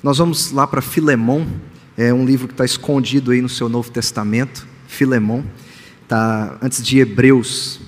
[0.00, 1.44] Nós vamos lá para Filemão,
[1.96, 5.44] é um livro que está escondido aí no seu Novo Testamento, Filemão,
[6.04, 7.80] está antes de Hebreus.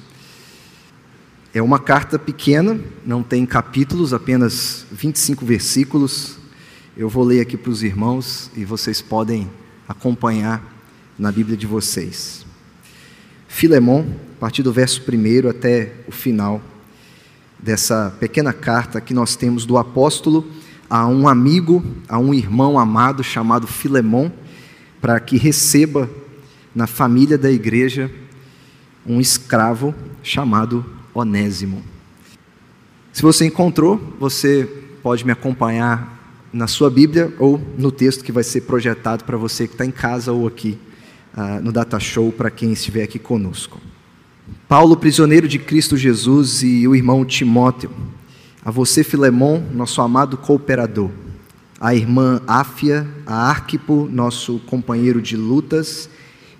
[1.54, 6.36] É uma carta pequena, não tem capítulos, apenas 25 versículos.
[6.96, 9.48] Eu vou ler aqui para os irmãos e vocês podem
[9.86, 10.60] acompanhar
[11.16, 12.44] na Bíblia de vocês.
[13.46, 14.04] Filemão,
[14.36, 16.60] a partir do verso 1 até o final
[17.56, 20.44] dessa pequena carta que nós temos do apóstolo
[20.90, 24.32] a um amigo, a um irmão amado chamado Filemão,
[25.00, 26.10] para que receba
[26.74, 28.10] na família da igreja
[29.06, 30.84] um escravo chamado
[31.14, 31.82] Onésimo.
[33.12, 34.68] Se você encontrou, você
[35.00, 36.18] pode me acompanhar
[36.52, 39.90] na sua Bíblia ou no texto que vai ser projetado para você que está em
[39.92, 40.76] casa ou aqui
[41.36, 43.80] uh, no Data Show para quem estiver aqui conosco.
[44.68, 47.90] Paulo, prisioneiro de Cristo Jesus, e o irmão Timóteo
[48.62, 51.10] a você, Filemon, nosso amado cooperador,
[51.80, 56.10] a irmã Áfia, a Arquipo, nosso companheiro de lutas,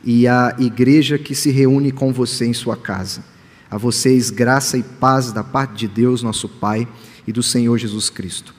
[0.02, 3.22] e a igreja que se reúne com você em sua casa.
[3.70, 6.88] A vocês, graça e paz da parte de Deus, nosso Pai,
[7.26, 8.54] e do Senhor Jesus Cristo.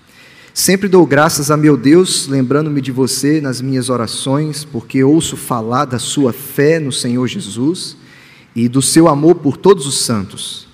[0.54, 5.86] Sempre dou graças a meu Deus, lembrando-me de você nas minhas orações, porque ouço falar
[5.86, 7.98] da sua fé no Senhor Jesus
[8.56, 10.71] e do seu amor por todos os santos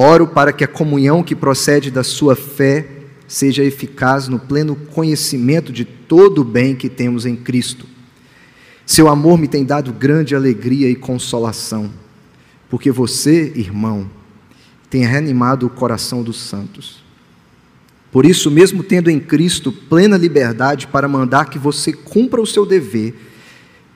[0.00, 2.86] Oro para que a comunhão que procede da sua fé
[3.26, 7.84] seja eficaz no pleno conhecimento de todo o bem que temos em Cristo.
[8.86, 11.90] Seu amor me tem dado grande alegria e consolação,
[12.70, 14.08] porque você, irmão,
[14.88, 17.02] tem reanimado o coração dos santos.
[18.12, 22.64] Por isso, mesmo tendo em Cristo plena liberdade para mandar que você cumpra o seu
[22.64, 23.16] dever,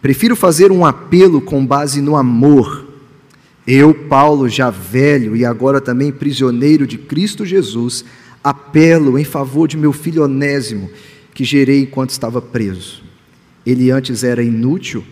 [0.03, 2.92] prefiro fazer um apelo com base no amor
[3.67, 8.05] eu, Paulo, já velho e agora também prisioneiro de Cristo Jesus,
[8.43, 10.91] apelo em favor de meu filho Onésimo,
[11.33, 13.05] que gerei enquanto estava preso.
[13.65, 15.05] Ele antes era inútil,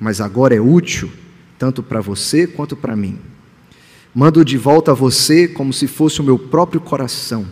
[0.00, 1.10] mas agora é útil,
[1.58, 3.18] tanto para você quanto para mim.
[4.14, 7.46] Mando de volta a você como se fosse o meu próprio coração.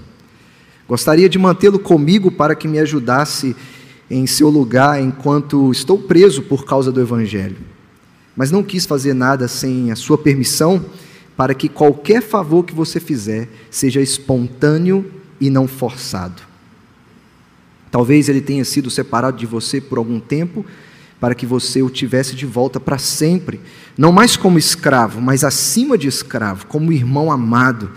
[0.89, 3.55] Gostaria de mantê-lo comigo para que me ajudasse
[4.09, 7.76] em seu lugar enquanto estou preso por causa do Evangelho
[8.37, 10.85] mas não quis fazer nada sem a sua permissão,
[11.37, 15.11] para que qualquer favor que você fizer seja espontâneo
[15.41, 16.43] e não forçado.
[17.91, 20.65] Talvez ele tenha sido separado de você por algum tempo,
[21.19, 23.61] para que você o tivesse de volta para sempre,
[23.97, 27.91] não mais como escravo, mas acima de escravo, como irmão amado.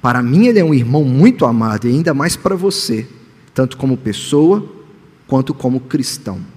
[0.00, 3.06] Para mim, ele é um irmão muito amado, e ainda mais para você,
[3.54, 4.66] tanto como pessoa
[5.26, 6.53] quanto como cristão.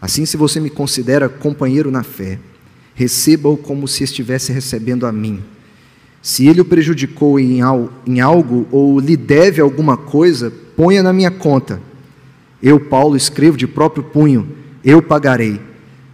[0.00, 2.38] Assim, se você me considera companheiro na fé,
[2.94, 5.42] receba-o como se estivesse recebendo a mim.
[6.22, 7.60] Se ele o prejudicou em
[8.20, 11.80] algo ou lhe deve alguma coisa, ponha na minha conta.
[12.62, 14.48] Eu, Paulo, escrevo de próprio punho:
[14.84, 15.60] eu pagarei,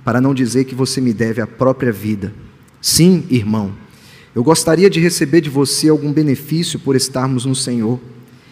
[0.05, 2.33] para não dizer que você me deve a própria vida.
[2.81, 3.73] Sim, irmão,
[4.35, 8.01] eu gostaria de receber de você algum benefício por estarmos no Senhor.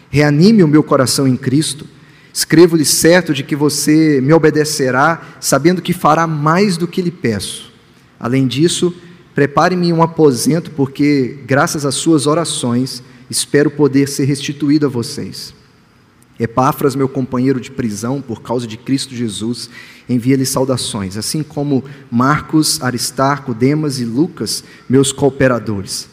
[0.08, 1.86] Reanime o meu coração em Cristo
[2.32, 7.72] Escrevo-lhe certo de que você me obedecerá, sabendo que fará mais do que lhe peço.
[8.18, 8.94] Além disso,
[9.34, 15.54] prepare-me um aposento, porque, graças às suas orações, espero poder ser restituído a vocês.
[16.38, 19.68] Epáfras, meu companheiro de prisão, por causa de Cristo Jesus,
[20.08, 26.08] envia-lhe saudações, assim como Marcos, Aristarco, Demas e Lucas, meus cooperadores.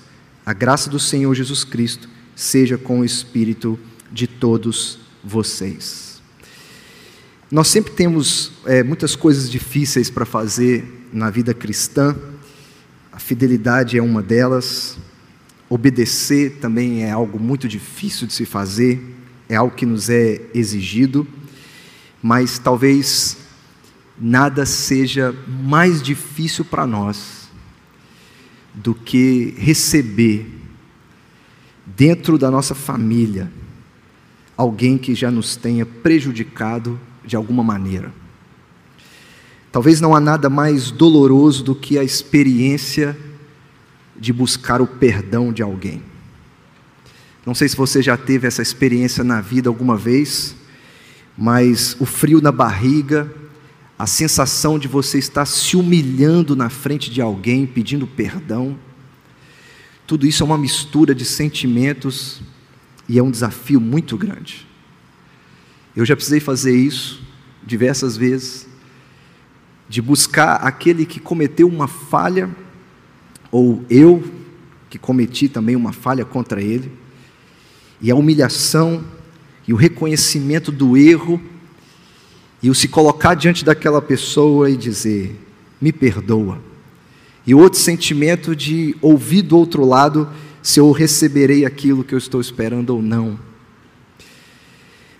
[0.45, 3.79] A graça do Senhor Jesus Cristo seja com o espírito
[4.11, 6.06] de todos vocês.
[7.49, 12.13] Nós sempre temos é, muitas coisas difíceis para fazer na vida cristã,
[13.09, 14.97] a fidelidade é uma delas,
[15.69, 19.01] obedecer também é algo muito difícil de se fazer,
[19.47, 21.25] é algo que nos é exigido,
[22.21, 23.37] mas talvez
[24.19, 27.49] nada seja mais difícil para nós
[28.73, 30.53] do que receber
[31.85, 33.49] dentro da nossa família
[34.57, 38.11] alguém que já nos tenha prejudicado de alguma maneira.
[39.71, 43.15] Talvez não há nada mais doloroso do que a experiência
[44.15, 46.01] de buscar o perdão de alguém.
[47.45, 50.55] Não sei se você já teve essa experiência na vida alguma vez,
[51.37, 53.31] mas o frio na barriga,
[53.99, 58.77] a sensação de você estar se humilhando na frente de alguém, pedindo perdão,
[60.07, 62.41] tudo isso é uma mistura de sentimentos
[63.07, 64.65] e é um desafio muito grande.
[65.97, 67.23] Eu já precisei fazer isso
[67.65, 68.67] diversas vezes,
[69.89, 72.55] de buscar aquele que cometeu uma falha,
[73.51, 74.23] ou eu
[74.91, 76.91] que cometi também uma falha contra ele,
[77.99, 79.03] e a humilhação
[79.67, 81.41] e o reconhecimento do erro
[82.61, 85.35] e o se colocar diante daquela pessoa e dizer:
[85.81, 86.61] me perdoa.
[87.45, 90.29] E outro sentimento de ouvir do outro lado
[90.61, 93.46] se eu receberei aquilo que eu estou esperando ou não.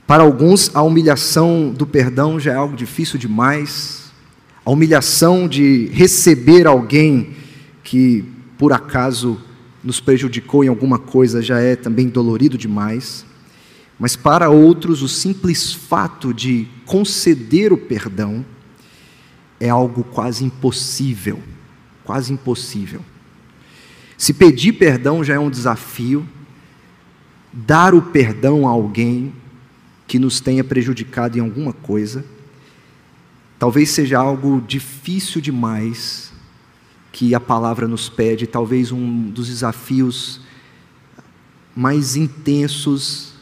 [0.07, 4.09] Para alguns, a humilhação do perdão já é algo difícil demais.
[4.65, 7.35] A humilhação de receber alguém
[7.83, 8.25] que
[8.57, 9.39] por acaso
[9.83, 13.25] nos prejudicou em alguma coisa já é também dolorido demais.
[13.99, 18.45] Mas para outros, o simples fato de conceder o perdão
[19.59, 21.39] é algo quase impossível
[22.07, 23.01] quase impossível.
[24.17, 26.25] Se pedir perdão já é um desafio,
[27.51, 29.33] dar o perdão a alguém
[30.07, 32.23] que nos tenha prejudicado em alguma coisa,
[33.59, 36.31] talvez seja algo difícil demais
[37.11, 40.39] que a palavra nos pede, talvez um dos desafios
[41.75, 43.33] mais intensos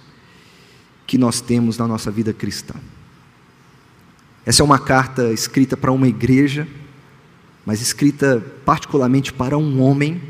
[1.05, 2.73] que nós temos na nossa vida cristã.
[4.45, 6.67] Essa é uma carta escrita para uma igreja,
[7.65, 10.21] mas escrita particularmente para um homem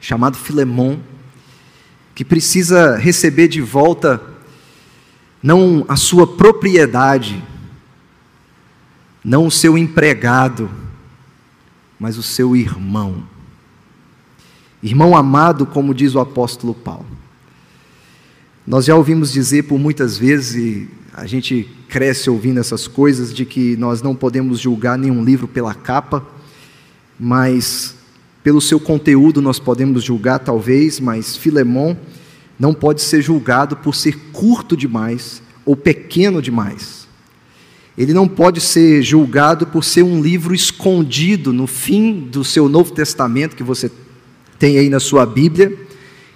[0.00, 1.00] chamado Filemão,
[2.14, 4.33] que precisa receber de volta
[5.44, 7.44] não a sua propriedade,
[9.22, 10.70] não o seu empregado,
[12.00, 13.22] mas o seu irmão.
[14.82, 17.04] Irmão amado, como diz o apóstolo Paulo.
[18.66, 23.44] Nós já ouvimos dizer por muitas vezes, e a gente cresce ouvindo essas coisas, de
[23.44, 26.26] que nós não podemos julgar nenhum livro pela capa,
[27.20, 27.96] mas
[28.42, 31.98] pelo seu conteúdo nós podemos julgar talvez, mas Filemão
[32.58, 37.04] não pode ser julgado por ser curto demais ou pequeno demais.
[37.96, 42.92] Ele não pode ser julgado por ser um livro escondido no fim do seu Novo
[42.92, 43.90] Testamento que você
[44.58, 45.76] tem aí na sua Bíblia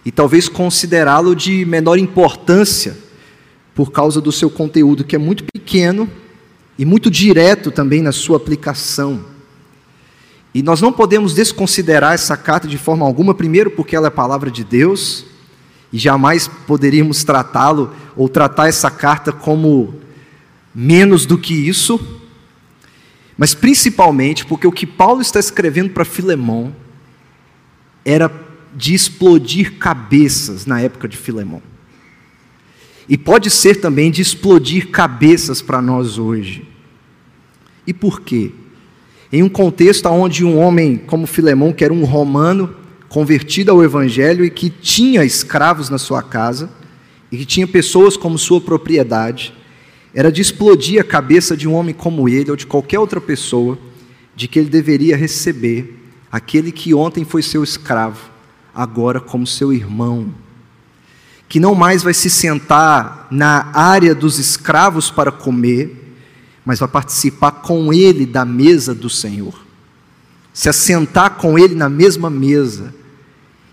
[0.05, 2.97] e talvez considerá-lo de menor importância
[3.75, 6.09] por causa do seu conteúdo que é muito pequeno
[6.79, 9.21] e muito direto também na sua aplicação.
[10.55, 14.13] E nós não podemos desconsiderar essa carta de forma alguma, primeiro porque ela é a
[14.13, 15.25] palavra de Deus,
[15.93, 19.95] e jamais poderíamos tratá-lo ou tratar essa carta como
[20.75, 21.99] menos do que isso,
[23.37, 26.75] mas principalmente porque o que Paulo está escrevendo para Filemão
[28.05, 28.31] era
[28.75, 31.63] de explodir cabeças na época de Filemão.
[33.09, 36.69] E pode ser também de explodir cabeças para nós hoje.
[37.87, 38.53] E por quê?
[39.33, 42.75] em um contexto onde um homem como Filemão, que era um romano,
[43.09, 46.71] convertido ao evangelho e que tinha escravos na sua casa,
[47.31, 49.55] e que tinha pessoas como sua propriedade,
[50.15, 53.79] era de explodir a cabeça de um homem como ele ou de qualquer outra pessoa,
[54.35, 55.99] de que ele deveria receber
[56.31, 58.31] aquele que ontem foi seu escravo,
[58.75, 60.33] agora como seu irmão,
[61.49, 66.15] que não mais vai se sentar na área dos escravos para comer,
[66.65, 69.55] mas vai participar com ele da mesa do Senhor.
[70.53, 72.95] Se assentar com ele na mesma mesa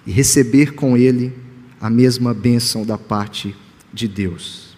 [0.05, 1.33] e receber com ele
[1.79, 3.55] a mesma bênção da parte
[3.93, 4.75] de Deus.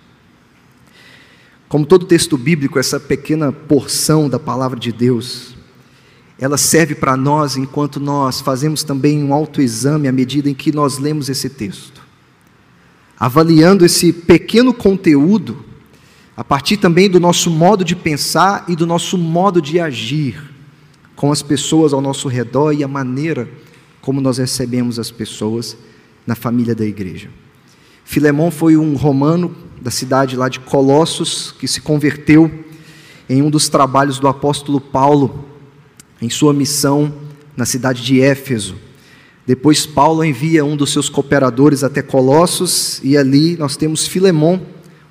[1.67, 5.55] Como todo texto bíblico, essa pequena porção da palavra de Deus,
[6.39, 10.97] ela serve para nós enquanto nós fazemos também um autoexame à medida em que nós
[10.97, 12.01] lemos esse texto.
[13.19, 15.65] Avaliando esse pequeno conteúdo
[16.37, 20.39] a partir também do nosso modo de pensar e do nosso modo de agir
[21.15, 23.66] com as pessoas ao nosso redor e a maneira como
[24.21, 25.77] nós recebemos as pessoas
[26.25, 27.29] na família da igreja.
[28.03, 32.49] Filemão foi um romano da cidade lá de Colossos que se converteu
[33.29, 35.45] em um dos trabalhos do apóstolo Paulo
[36.21, 37.13] em sua missão
[37.55, 38.75] na cidade de Éfeso.
[39.45, 44.61] Depois Paulo envia um dos seus cooperadores até Colossos e ali nós temos Filemão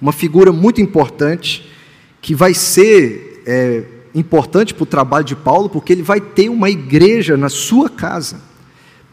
[0.00, 1.66] uma figura muito importante,
[2.20, 3.84] que vai ser é,
[4.14, 8.40] importante para o trabalho de Paulo, porque ele vai ter uma igreja na sua casa.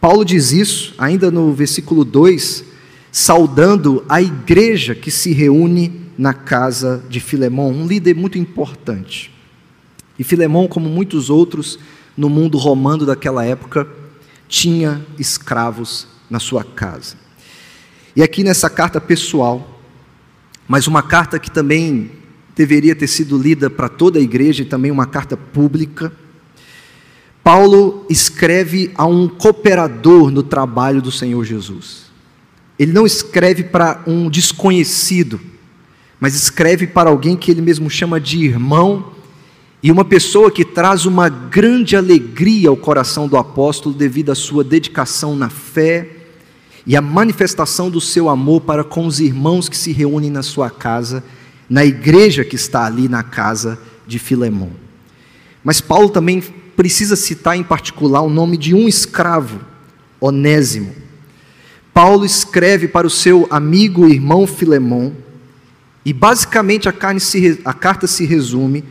[0.04, 2.66] Paulo diz isso ainda no versículo 2,
[3.10, 9.34] saudando a igreja que se reúne na casa de Filemão, um líder muito importante.
[10.20, 11.80] E Filemão, como muitos outros
[12.18, 13.88] no mundo romano daquela época,
[14.50, 17.16] tinha escravos na sua casa.
[18.14, 19.80] E aqui nessa carta pessoal,
[20.68, 22.12] mas uma carta que também
[22.54, 26.12] deveria ter sido lida para toda a igreja e também uma carta pública.
[27.44, 32.04] Paulo escreve a um cooperador no trabalho do Senhor Jesus.
[32.80, 35.40] Ele não escreve para um desconhecido,
[36.20, 39.12] mas escreve para alguém que ele mesmo chama de irmão
[39.84, 44.64] e uma pessoa que traz uma grande alegria ao coração do apóstolo devido à sua
[44.64, 46.10] dedicação na fé
[46.88, 50.70] e a manifestação do seu amor para com os irmãos que se reúnem na sua
[50.70, 51.22] casa,
[51.70, 54.72] na igreja que está ali na casa de Filemão.
[55.62, 56.42] Mas Paulo também
[56.76, 59.60] precisa citar em particular o nome de um escravo,
[60.20, 60.94] Onésimo.
[61.94, 65.16] Paulo escreve para o seu amigo e irmão Filemão,
[66.06, 68.84] e basicamente a, se, a carta se resume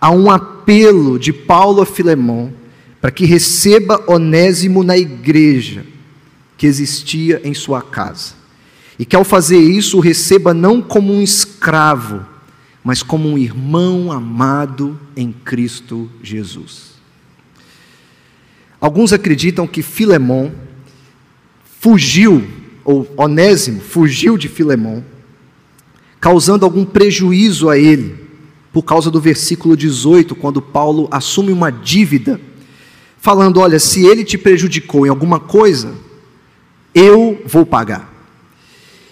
[0.00, 2.52] a um apelo de Paulo a Filemão
[3.00, 5.84] para que receba Onésimo na igreja
[6.56, 8.34] que existia em sua casa.
[8.98, 12.24] E que ao fazer isso o receba não como um escravo,
[12.84, 16.99] mas como um irmão amado em Cristo Jesus.
[18.80, 20.52] Alguns acreditam que Filemão
[21.80, 22.46] fugiu,
[22.84, 25.04] ou Onésimo fugiu de Filemão,
[26.20, 28.16] causando algum prejuízo a ele,
[28.72, 32.40] por causa do versículo 18, quando Paulo assume uma dívida,
[33.18, 35.94] falando: Olha, se ele te prejudicou em alguma coisa,
[36.94, 38.10] eu vou pagar.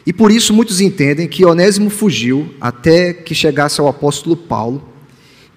[0.07, 4.83] E por isso muitos entendem que Onésimo fugiu até que chegasse ao apóstolo Paulo,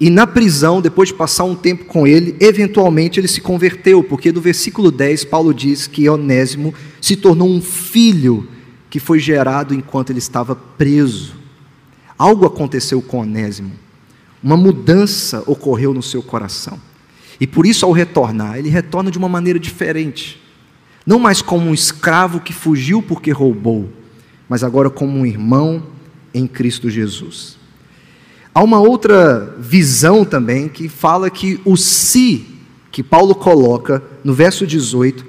[0.01, 4.31] e na prisão, depois de passar um tempo com ele, eventualmente ele se converteu, porque
[4.31, 8.47] do versículo 10 Paulo diz que Onésimo se tornou um filho
[8.89, 11.35] que foi gerado enquanto ele estava preso.
[12.17, 13.73] Algo aconteceu com Onésimo,
[14.41, 16.81] uma mudança ocorreu no seu coração.
[17.39, 20.41] E por isso, ao retornar, ele retorna de uma maneira diferente.
[21.05, 23.87] Não mais como um escravo que fugiu porque roubou,
[24.49, 25.83] mas agora como um irmão
[26.33, 27.60] em Cristo Jesus.
[28.53, 32.45] Há uma outra visão também que fala que o se
[32.91, 35.25] que Paulo coloca no verso 18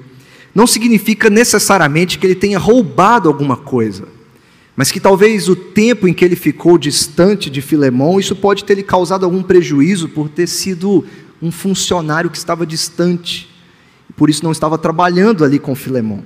[0.53, 4.09] não significa necessariamente que ele tenha roubado alguma coisa,
[4.77, 8.75] mas que talvez o tempo em que ele ficou distante de Filemão, isso pode ter
[8.75, 11.05] lhe causado algum prejuízo por ter sido
[11.41, 13.49] um funcionário que estava distante,
[14.17, 16.25] por isso não estava trabalhando ali com Filemão.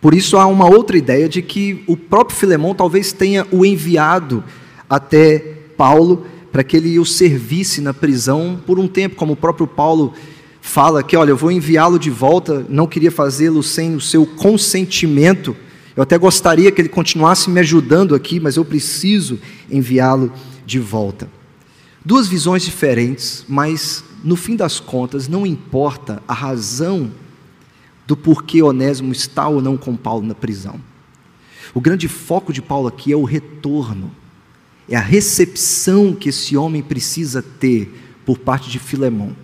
[0.00, 4.42] Por isso há uma outra ideia de que o próprio Filemão talvez tenha o enviado
[4.88, 9.66] até Paulo para que ele o servisse na prisão por um tempo, como o próprio
[9.66, 10.12] Paulo
[10.60, 15.56] fala que, olha, eu vou enviá-lo de volta, não queria fazê-lo sem o seu consentimento.
[15.96, 19.38] Eu até gostaria que ele continuasse me ajudando aqui, mas eu preciso
[19.70, 20.30] enviá-lo
[20.66, 21.30] de volta.
[22.04, 27.10] Duas visões diferentes, mas no fim das contas não importa a razão
[28.06, 30.78] do porquê Onésimo está ou não com Paulo na prisão.
[31.72, 34.10] O grande foco de Paulo aqui é o retorno,
[34.90, 37.88] é a recepção que esse homem precisa ter
[38.26, 39.34] por parte de Filemão.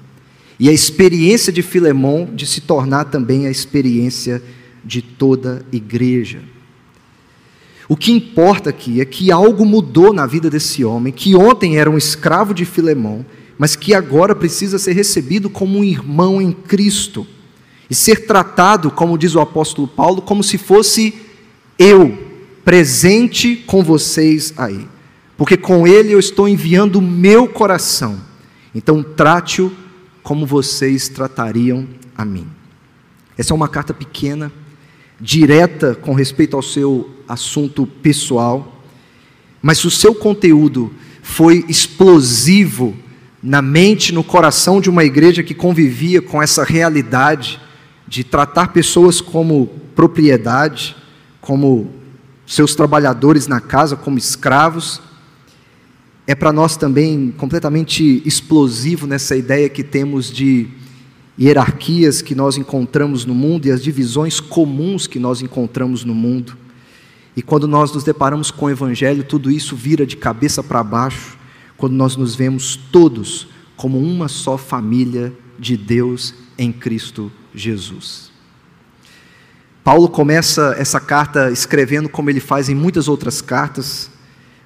[0.58, 4.42] E a experiência de Filemão de se tornar também a experiência
[4.84, 6.40] de toda igreja.
[7.88, 11.88] O que importa aqui é que algo mudou na vida desse homem, que ontem era
[11.88, 13.24] um escravo de Filemão,
[13.56, 17.24] mas que agora precisa ser recebido como um irmão em Cristo
[17.88, 21.14] e ser tratado, como diz o apóstolo Paulo, como se fosse
[21.78, 22.18] eu
[22.64, 24.95] presente com vocês aí.
[25.36, 28.18] Porque com ele eu estou enviando o meu coração.
[28.74, 29.72] Então trate-o
[30.22, 32.46] como vocês tratariam a mim.
[33.36, 34.50] Essa é uma carta pequena,
[35.20, 38.82] direta com respeito ao seu assunto pessoal,
[39.60, 42.96] mas se o seu conteúdo foi explosivo
[43.42, 47.60] na mente, no coração de uma igreja que convivia com essa realidade,
[48.08, 50.96] de tratar pessoas como propriedade,
[51.40, 51.90] como
[52.46, 55.00] seus trabalhadores na casa, como escravos,
[56.26, 60.68] é para nós também completamente explosivo nessa ideia que temos de
[61.38, 66.56] hierarquias que nós encontramos no mundo e as divisões comuns que nós encontramos no mundo.
[67.36, 71.36] E quando nós nos deparamos com o Evangelho, tudo isso vira de cabeça para baixo,
[71.76, 78.32] quando nós nos vemos todos como uma só família de Deus em Cristo Jesus.
[79.84, 84.10] Paulo começa essa carta escrevendo como ele faz em muitas outras cartas,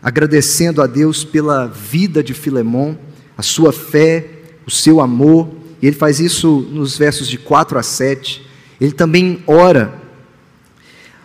[0.02, 2.99] agradecendo a Deus pela vida de Filemão,
[3.37, 4.26] a sua fé,
[4.66, 5.49] o seu amor,
[5.83, 8.47] e ele faz isso nos versos de 4 a 7.
[8.80, 9.95] Ele também ora,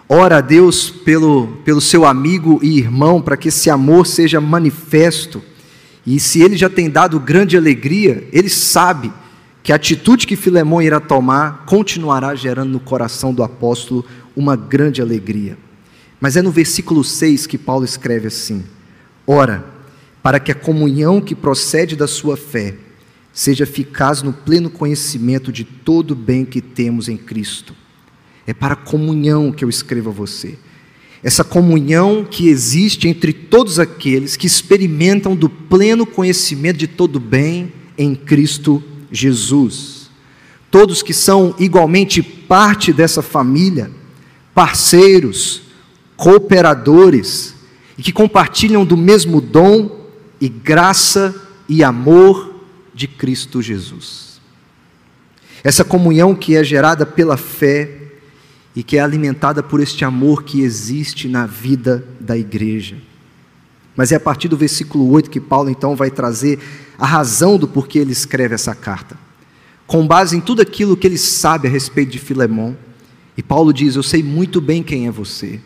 [0.08, 5.42] ora a Deus pelo, pelo seu amigo e irmão, para que esse amor seja manifesto.
[6.06, 9.12] E se ele já tem dado grande alegria, ele sabe
[9.64, 14.06] que a atitude que Filemão irá tomar continuará gerando no coração do apóstolo
[14.36, 15.58] uma grande alegria.
[16.26, 18.64] Mas é no versículo 6 que Paulo escreve assim:
[19.28, 19.64] Ora,
[20.24, 22.74] para que a comunhão que procede da sua fé
[23.32, 27.76] seja eficaz no pleno conhecimento de todo o bem que temos em Cristo.
[28.48, 30.58] É para a comunhão que eu escrevo a você.
[31.22, 37.20] Essa comunhão que existe entre todos aqueles que experimentam do pleno conhecimento de todo o
[37.20, 40.10] bem em Cristo Jesus.
[40.72, 43.92] Todos que são igualmente parte dessa família,
[44.56, 45.65] parceiros,
[46.16, 47.56] cooperadores
[47.98, 50.06] e que compartilham do mesmo dom
[50.40, 51.34] e graça
[51.68, 52.54] e amor
[52.94, 54.40] de Cristo Jesus.
[55.64, 57.90] Essa comunhão que é gerada pela fé
[58.76, 62.98] e que é alimentada por este amor que existe na vida da igreja.
[63.96, 66.60] Mas é a partir do versículo 8 que Paulo então vai trazer
[66.98, 69.18] a razão do porquê ele escreve essa carta.
[69.88, 72.76] Com base em tudo aquilo que ele sabe a respeito de Filemão,
[73.38, 75.60] e Paulo diz: Eu sei muito bem quem é você.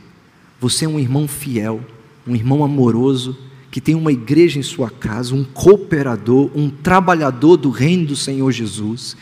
[0.60, 1.82] Você é um irmão fiel,
[2.28, 3.38] um irmão amoroso,
[3.72, 8.52] que tem uma igreja em sua casa, um cooperador, um trabalhador do reino do Senhor
[8.52, 9.16] Jesus.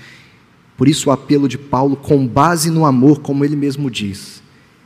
[0.78, 4.42] Por isso, o apelo de Paulo, com base no amor, como ele mesmo diz,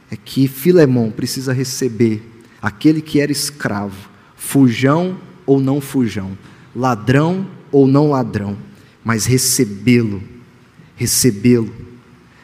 [0.09, 2.23] é que Filemão precisa receber
[2.61, 6.37] aquele que era escravo, fujão ou não fujão,
[6.75, 8.57] ladrão ou não ladrão,
[9.03, 10.21] mas recebê-lo,
[10.95, 11.71] recebê-lo,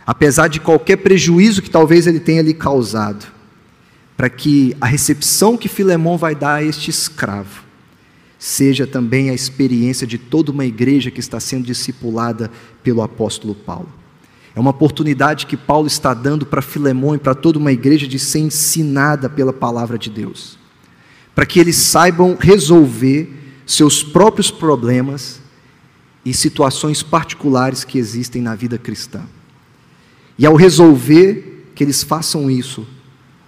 [0.06, 3.37] apesar de qualquer prejuízo que talvez ele tenha lhe causado,
[4.18, 7.64] para que a recepção que Filemão vai dar a este escravo
[8.40, 12.52] seja também a experiência de toda uma igreja que está sendo discipulada
[12.84, 13.92] pelo apóstolo Paulo.
[14.56, 18.18] É uma oportunidade que Paulo está dando para Filemão e para toda uma igreja de
[18.18, 20.58] ser ensinada pela palavra de Deus,
[21.36, 23.32] para que eles saibam resolver
[23.68, 25.40] seus próprios problemas
[26.26, 29.22] e situações particulares que existem na vida cristã.
[30.40, 32.88] E ao resolver, que eles façam isso,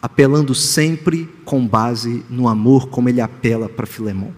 [0.02, 4.34] apelando sempre com base no amor, como ele apela para Filemão.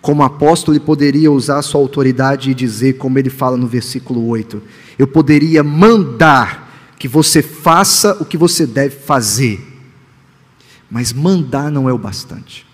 [0.00, 4.62] Como apóstolo, ele poderia usar sua autoridade e dizer, como ele fala no versículo 8:
[4.98, 9.60] Eu poderia mandar que você faça o que você deve fazer,
[10.88, 12.66] mas mandar não é o bastante.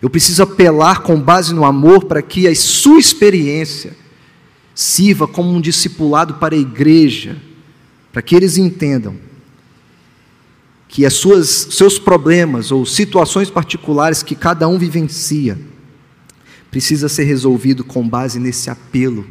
[0.00, 3.96] Eu preciso apelar com base no amor para que a sua experiência
[4.74, 7.36] sirva como um discipulado para a igreja,
[8.12, 9.16] para que eles entendam
[10.94, 15.58] que as suas seus problemas ou situações particulares que cada um vivencia
[16.70, 19.26] precisa ser resolvido com base nesse apelo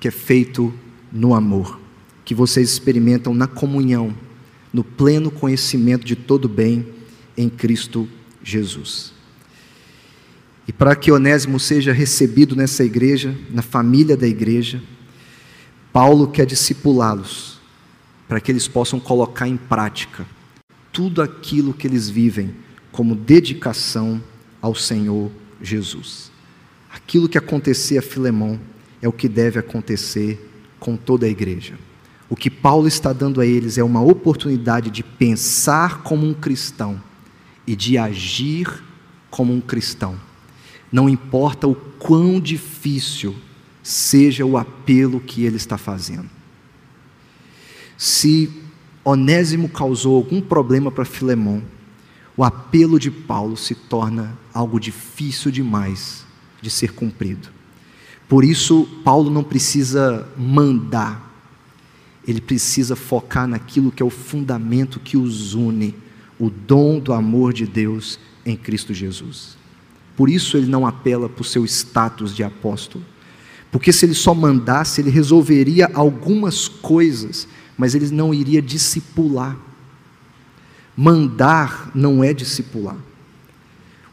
[0.00, 0.74] que é feito
[1.12, 1.78] no amor,
[2.24, 4.12] que vocês experimentam na comunhão,
[4.72, 6.84] no pleno conhecimento de todo bem
[7.36, 8.08] em Cristo
[8.42, 9.12] Jesus.
[10.66, 14.82] E para que Onésimo seja recebido nessa igreja, na família da igreja,
[15.92, 17.60] Paulo quer discipulá-los,
[18.26, 20.26] para que eles possam colocar em prática
[20.96, 22.54] tudo aquilo que eles vivem
[22.90, 24.22] como dedicação
[24.62, 25.30] ao Senhor
[25.60, 26.32] Jesus.
[26.90, 28.58] Aquilo que acontecia a Filemão
[29.02, 31.78] é o que deve acontecer com toda a igreja.
[32.30, 36.98] O que Paulo está dando a eles é uma oportunidade de pensar como um cristão
[37.66, 38.82] e de agir
[39.28, 40.18] como um cristão
[40.90, 43.34] não importa o quão difícil
[43.82, 46.30] seja o apelo que ele está fazendo.
[47.98, 48.50] Se
[49.08, 51.62] Onésimo causou algum problema para Filemão,
[52.36, 56.26] o apelo de Paulo se torna algo difícil demais
[56.60, 57.48] de ser cumprido.
[58.28, 61.32] Por isso, Paulo não precisa mandar,
[62.26, 65.94] ele precisa focar naquilo que é o fundamento que os une,
[66.36, 69.56] o dom do amor de Deus em Cristo Jesus.
[70.16, 73.04] Por isso ele não apela para o seu status de apóstolo.
[73.70, 79.56] Porque se ele só mandasse, ele resolveria algumas coisas, mas ele não iria discipular.
[80.96, 82.96] Mandar não é discipular.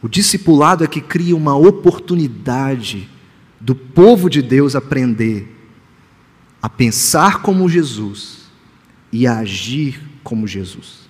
[0.01, 3.09] O discipulado é que cria uma oportunidade
[3.59, 5.49] do povo de Deus aprender
[6.61, 8.43] a pensar como Jesus
[9.11, 11.03] e a agir como Jesus.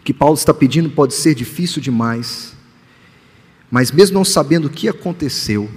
[0.00, 2.56] O que Paulo está pedindo pode ser difícil demais,
[3.70, 5.70] mas mesmo não sabendo o que aconteceu,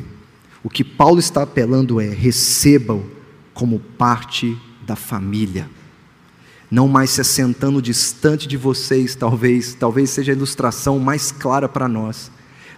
[0.64, 3.06] o que Paulo está apelando é: recebam
[3.54, 5.70] como parte da família.
[6.70, 11.88] Não mais se assentando distante de vocês, talvez, talvez seja a ilustração mais clara para
[11.88, 12.32] nós.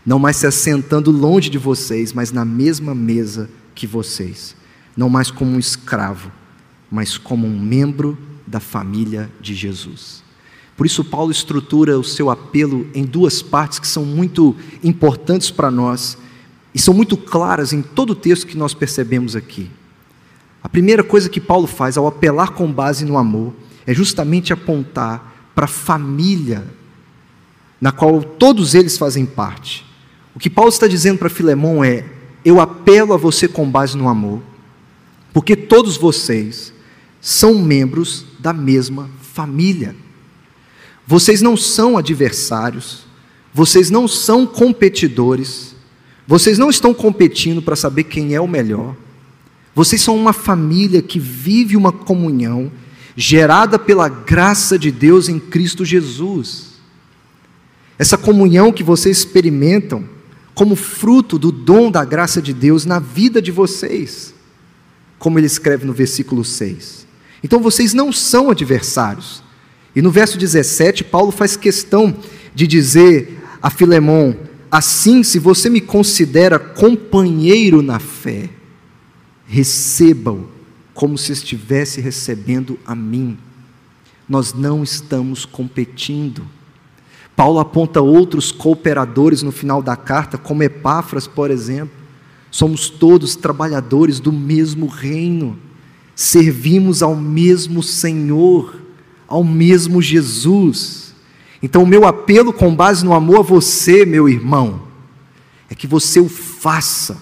[0.05, 4.55] Não mais se assentando longe de vocês, mas na mesma mesa que vocês.
[4.95, 6.31] Não mais como um escravo,
[6.89, 10.23] mas como um membro da família de Jesus.
[10.77, 15.71] Por isso, Paulo estrutura o seu apelo em duas partes que são muito importantes para
[15.71, 16.17] nós
[16.73, 19.69] e são muito claras em todo o texto que nós percebemos aqui.
[20.67, 23.53] A primeira coisa que Paulo faz ao apelar com base no amor
[23.85, 26.67] é justamente apontar para a família
[27.79, 29.85] na qual todos eles fazem parte.
[30.35, 32.03] O que Paulo está dizendo para Filemão é:
[32.43, 34.41] eu apelo a você com base no amor,
[35.31, 36.73] porque todos vocês
[37.21, 39.95] são membros da mesma família.
[41.07, 43.05] Vocês não são adversários,
[43.53, 45.73] vocês não são competidores,
[46.27, 49.06] vocês não estão competindo para saber quem é o melhor.
[49.77, 52.71] Vocês são uma família que vive uma comunhão,
[53.15, 56.79] gerada pela graça de Deus em Cristo Jesus.
[57.99, 60.09] Essa comunhão que vocês experimentam
[60.55, 64.33] como fruto do dom da graça de Deus na vida de vocês,
[65.19, 67.05] como ele escreve no versículo 6.
[67.43, 69.43] Então vocês não são adversários.
[69.95, 72.17] E no verso 17, Paulo faz questão
[72.55, 74.35] de dizer a Filemão:
[74.71, 78.49] Assim, se você me considera companheiro na fé,
[79.47, 80.49] receba-o
[80.93, 83.37] como se estivesse recebendo a mim.
[84.27, 86.43] Nós não estamos competindo.
[87.35, 91.95] Paulo aponta outros cooperadores no final da carta, como Epáfras, por exemplo.
[92.49, 95.57] Somos todos trabalhadores do mesmo reino,
[96.15, 98.81] servimos ao mesmo Senhor,
[99.27, 101.13] ao mesmo Jesus.
[101.61, 104.81] Então, o meu apelo com base no amor a você, meu irmão,
[105.69, 107.21] é que você o faça,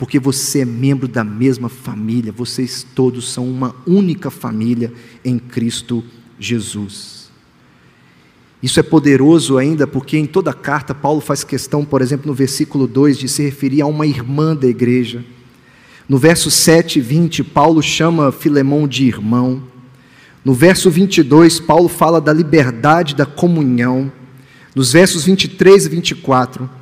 [0.00, 4.90] porque você é membro da mesma família, vocês todos são uma única família
[5.22, 6.02] em Cristo
[6.38, 7.30] Jesus.
[8.62, 12.32] Isso é poderoso ainda porque em toda a carta Paulo faz questão, por exemplo, no
[12.32, 15.22] versículo 2, de se referir a uma irmã da igreja.
[16.08, 19.62] No verso 7 e 20, Paulo chama Filemão de irmão.
[20.42, 24.10] No verso 22, Paulo fala da liberdade da comunhão.
[24.74, 26.79] Nos versos 23 e 24,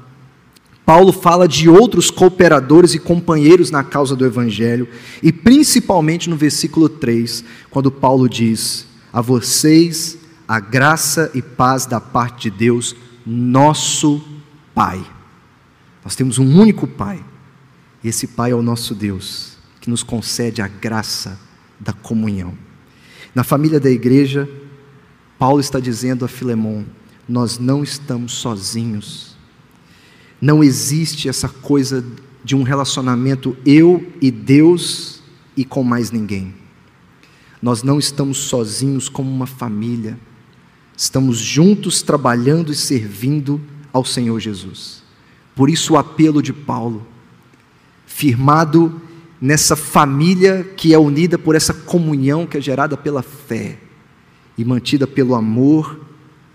[0.88, 4.88] Paulo fala de outros cooperadores e companheiros na causa do Evangelho,
[5.22, 10.16] e principalmente no versículo 3, quando Paulo diz: A vocês
[10.48, 12.96] a graça e paz da parte de Deus,
[13.26, 14.24] nosso
[14.74, 15.04] Pai.
[16.02, 17.22] Nós temos um único Pai,
[18.02, 21.38] e esse Pai é o nosso Deus, que nos concede a graça
[21.78, 22.54] da comunhão.
[23.34, 24.48] Na família da igreja,
[25.38, 26.86] Paulo está dizendo a Filemão:
[27.28, 29.27] nós não estamos sozinhos.
[30.40, 32.04] Não existe essa coisa
[32.44, 35.20] de um relacionamento eu e Deus
[35.56, 36.54] e com mais ninguém.
[37.60, 40.18] Nós não estamos sozinhos como uma família.
[40.96, 43.60] Estamos juntos trabalhando e servindo
[43.92, 45.02] ao Senhor Jesus.
[45.54, 47.06] Por isso o apelo de Paulo,
[48.06, 49.00] firmado
[49.40, 53.78] nessa família que é unida por essa comunhão que é gerada pela fé
[54.56, 56.00] e mantida pelo amor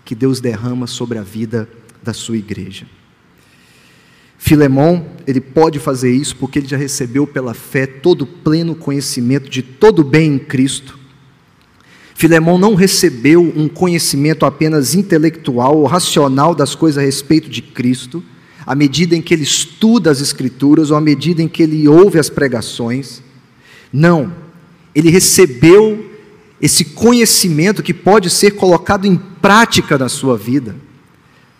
[0.04, 1.68] que Deus derrama sobre a vida
[2.02, 2.86] da sua igreja.
[4.46, 9.48] Filemão, ele pode fazer isso porque ele já recebeu pela fé todo o pleno conhecimento
[9.48, 10.98] de todo o bem em Cristo.
[12.14, 18.22] Filemão não recebeu um conhecimento apenas intelectual ou racional das coisas a respeito de Cristo,
[18.66, 22.18] à medida em que ele estuda as Escrituras ou à medida em que ele ouve
[22.18, 23.22] as pregações.
[23.90, 24.30] Não,
[24.94, 26.10] ele recebeu
[26.60, 30.76] esse conhecimento que pode ser colocado em prática na sua vida.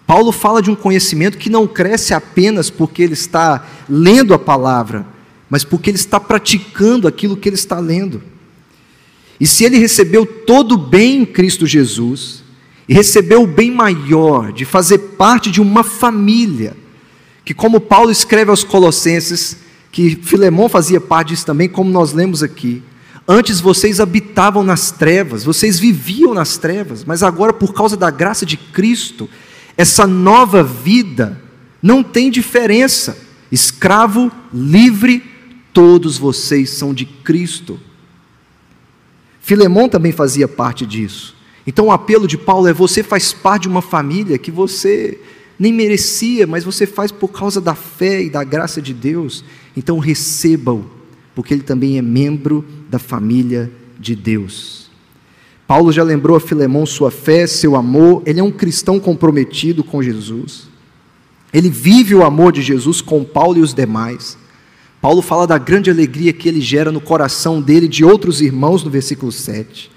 [0.07, 5.07] Paulo fala de um conhecimento que não cresce apenas porque ele está lendo a palavra,
[5.49, 8.23] mas porque ele está praticando aquilo que ele está lendo.
[9.40, 12.45] E se ele recebeu todo o bem em Cristo Jesus,
[12.88, 16.77] e recebeu o bem maior de fazer parte de uma família,
[17.45, 19.57] que, como Paulo escreve aos Colossenses,
[19.90, 22.83] que Filemão fazia parte disso também, como nós lemos aqui.
[23.27, 28.45] Antes vocês habitavam nas trevas, vocês viviam nas trevas, mas agora, por causa da graça
[28.45, 29.29] de Cristo,
[29.76, 31.40] essa nova vida
[31.82, 33.18] não tem diferença.
[33.50, 35.22] Escravo, livre,
[35.72, 37.78] todos vocês são de Cristo.
[39.40, 41.37] Filemão também fazia parte disso.
[41.66, 45.20] Então o apelo de Paulo é: você faz parte de uma família que você
[45.58, 49.44] nem merecia, mas você faz por causa da fé e da graça de Deus.
[49.76, 50.88] Então receba-o,
[51.34, 54.84] porque ele também é membro da família de Deus.
[55.66, 60.03] Paulo já lembrou a Filemão sua fé, seu amor, ele é um cristão comprometido com
[60.03, 60.68] Jesus.
[61.53, 64.37] Ele vive o amor de Jesus com Paulo e os demais.
[65.00, 68.83] Paulo fala da grande alegria que ele gera no coração dele e de outros irmãos
[68.83, 69.90] no versículo 7.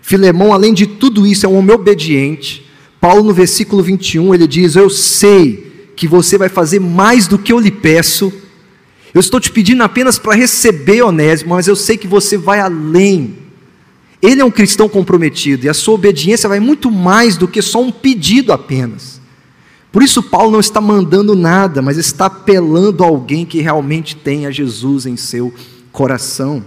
[0.00, 2.64] Filemão, além de tudo isso, é um homem obediente,
[3.04, 7.52] Paulo, no versículo 21, ele diz: Eu sei que você vai fazer mais do que
[7.52, 8.32] eu lhe peço.
[9.12, 13.43] Eu estou te pedindo apenas para receber Onésimo, mas eu sei que você vai além.
[14.24, 17.82] Ele é um cristão comprometido e a sua obediência vai muito mais do que só
[17.82, 19.20] um pedido apenas.
[19.92, 24.50] Por isso, Paulo não está mandando nada, mas está apelando a alguém que realmente tenha
[24.50, 25.52] Jesus em seu
[25.92, 26.64] coração.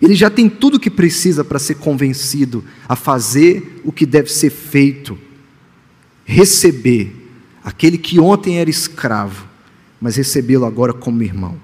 [0.00, 4.30] Ele já tem tudo o que precisa para ser convencido a fazer o que deve
[4.30, 5.18] ser feito
[6.26, 7.30] receber
[7.64, 9.46] aquele que ontem era escravo,
[9.98, 11.56] mas recebê-lo agora como irmão.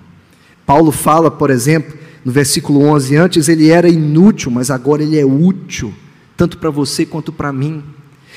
[0.64, 5.24] Paulo fala, por exemplo, no versículo 11: Antes ele era inútil, mas agora ele é
[5.24, 5.92] útil,
[6.36, 7.82] tanto para você quanto para mim.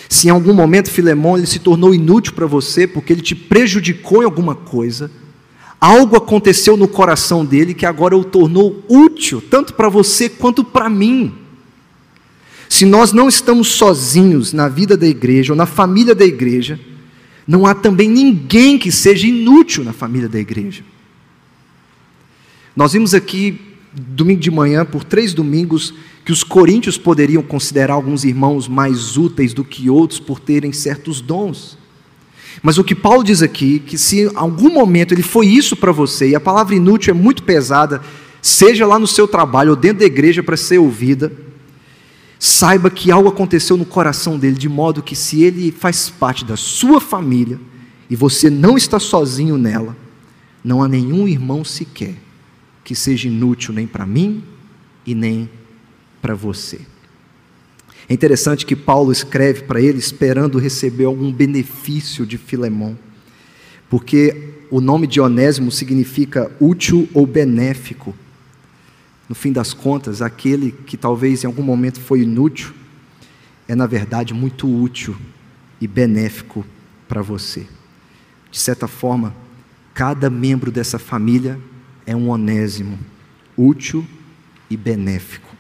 [0.09, 4.21] Se em algum momento Filemão ele se tornou inútil para você porque ele te prejudicou
[4.21, 5.09] em alguma coisa,
[5.79, 10.89] algo aconteceu no coração dele que agora o tornou útil, tanto para você quanto para
[10.89, 11.33] mim.
[12.69, 16.79] Se nós não estamos sozinhos na vida da igreja ou na família da igreja,
[17.47, 20.83] não há também ninguém que seja inútil na família da igreja.
[22.75, 25.93] Nós vimos aqui, domingo de manhã, por três domingos,
[26.25, 31.21] que os coríntios poderiam considerar alguns irmãos mais úteis do que outros por terem certos
[31.21, 31.77] dons.
[32.61, 35.91] Mas o que Paulo diz aqui, que se em algum momento ele foi isso para
[35.91, 38.01] você, e a palavra inútil é muito pesada,
[38.41, 41.31] seja lá no seu trabalho ou dentro da igreja para ser ouvida,
[42.39, 46.57] saiba que algo aconteceu no coração dele, de modo que se ele faz parte da
[46.57, 47.59] sua família
[48.09, 49.95] e você não está sozinho nela,
[50.63, 52.22] não há nenhum irmão sequer
[52.83, 54.43] que seja inútil nem para mim
[55.05, 55.49] e nem
[56.21, 56.81] para você.
[58.07, 62.97] É interessante que Paulo escreve para ele esperando receber algum benefício de Filemão,
[63.89, 68.13] porque o nome de Onésimo significa útil ou benéfico.
[69.29, 72.73] No fim das contas, aquele que talvez em algum momento foi inútil,
[73.67, 75.15] é na verdade muito útil
[75.79, 76.65] e benéfico
[77.07, 77.65] para você.
[78.51, 79.33] De certa forma,
[79.93, 81.59] cada membro dessa família
[82.05, 82.99] é um onésimo,
[83.57, 84.05] útil
[84.69, 85.53] e benéfico.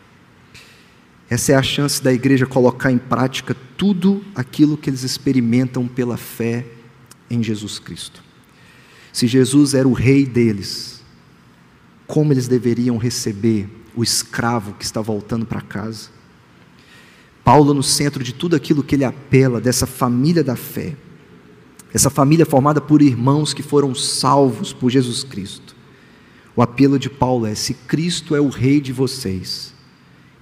[1.29, 6.17] Essa é a chance da igreja colocar em prática tudo aquilo que eles experimentam pela
[6.17, 6.65] fé
[7.29, 8.23] em Jesus Cristo.
[9.11, 11.03] Se Jesus era o rei deles,
[12.05, 16.09] como eles deveriam receber o escravo que está voltando para casa?
[17.43, 20.95] Paulo, no centro de tudo aquilo que ele apela, dessa família da fé,
[21.93, 25.72] essa família formada por irmãos que foram salvos por Jesus Cristo.
[26.55, 29.73] O apelo de Paulo é: se Cristo é o rei de vocês,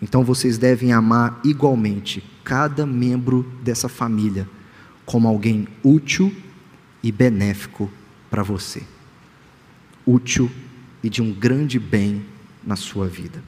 [0.01, 4.47] então vocês devem amar igualmente cada membro dessa família
[5.05, 6.33] como alguém útil
[7.03, 7.91] e benéfico
[8.29, 8.83] para você.
[10.05, 10.49] Útil
[11.03, 12.25] e de um grande bem
[12.63, 13.43] na sua vida.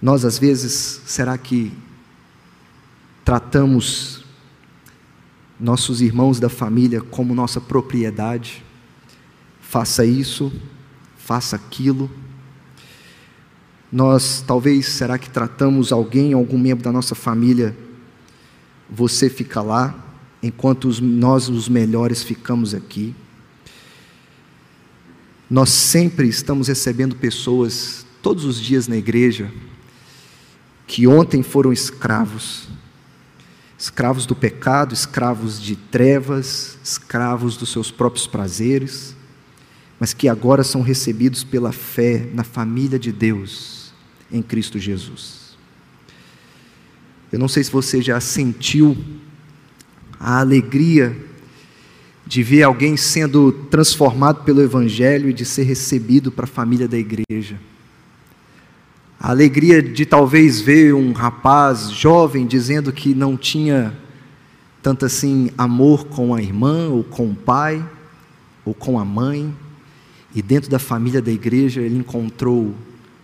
[0.00, 1.72] Nós, às vezes, será que
[3.24, 4.24] tratamos
[5.58, 8.64] nossos irmãos da família como nossa propriedade?
[9.70, 10.52] Faça isso,
[11.16, 12.10] faça aquilo.
[13.92, 17.76] Nós, talvez, será que tratamos alguém, algum membro da nossa família,
[18.90, 19.94] você fica lá,
[20.42, 23.14] enquanto os, nós, os melhores, ficamos aqui?
[25.48, 29.52] Nós sempre estamos recebendo pessoas, todos os dias na igreja,
[30.84, 32.66] que ontem foram escravos,
[33.78, 39.14] escravos do pecado, escravos de trevas, escravos dos seus próprios prazeres,
[40.00, 43.92] mas que agora são recebidos pela fé na família de Deus
[44.32, 45.58] em Cristo Jesus.
[47.30, 48.96] Eu não sei se você já sentiu
[50.18, 51.14] a alegria
[52.26, 56.96] de ver alguém sendo transformado pelo Evangelho e de ser recebido para a família da
[56.96, 57.60] igreja.
[59.18, 63.94] A alegria de talvez ver um rapaz jovem dizendo que não tinha
[64.82, 67.84] tanto assim amor com a irmã, ou com o pai,
[68.64, 69.54] ou com a mãe,
[70.34, 72.74] e dentro da família da igreja ele encontrou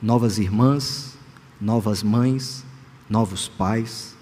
[0.02, 1.16] novas irmãs,
[1.60, 2.64] novas mães,
[3.08, 4.14] novos pais.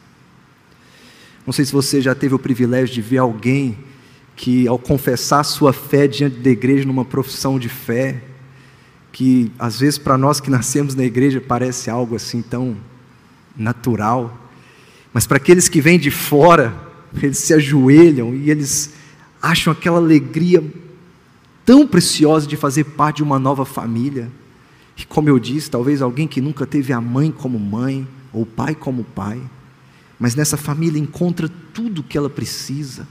[1.46, 3.78] Não sei se você já teve o privilégio de ver alguém
[4.36, 8.22] que, ao confessar sua fé diante da igreja numa profissão de fé,
[9.12, 12.76] que às vezes para nós que nascemos na igreja parece algo assim tão
[13.56, 14.36] natural,
[15.12, 16.74] mas para aqueles que vêm de fora,
[17.22, 18.92] eles se ajoelham e eles
[19.40, 20.64] acham aquela alegria
[21.64, 24.30] tão preciosa de fazer parte de uma nova família.
[24.96, 28.46] E como eu disse, talvez alguém que nunca teve a mãe como mãe, ou o
[28.46, 29.40] pai como pai,
[30.18, 33.06] mas nessa família encontra tudo o que ela precisa.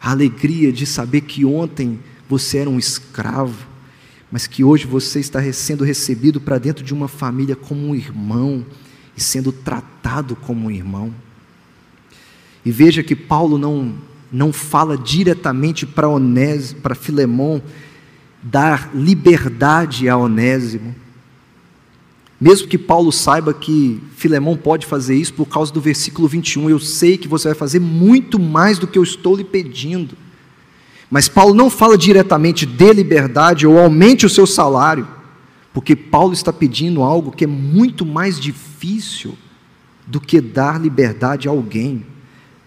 [0.00, 3.66] A alegria de saber que ontem você era um escravo,
[4.30, 8.64] mas que hoje você está sendo recebido para dentro de uma família como um irmão
[9.16, 11.14] e sendo tratado como um irmão.
[12.64, 13.94] E veja que Paulo não,
[14.32, 17.62] não fala diretamente para Onésio, para Filemão,
[18.42, 20.94] dar liberdade a Onésimo.
[22.40, 26.80] Mesmo que Paulo saiba que Filemão pode fazer isso por causa do versículo 21, eu
[26.80, 30.16] sei que você vai fazer muito mais do que eu estou lhe pedindo.
[31.08, 35.06] Mas Paulo não fala diretamente de liberdade ou aumente o seu salário,
[35.72, 39.36] porque Paulo está pedindo algo que é muito mais difícil
[40.06, 42.04] do que dar liberdade a alguém.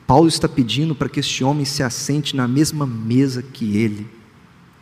[0.08, 4.08] Paulo está pedindo para que este homem se assente na mesma mesa que ele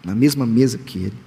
[0.04, 1.18] na mesma mesa que ele.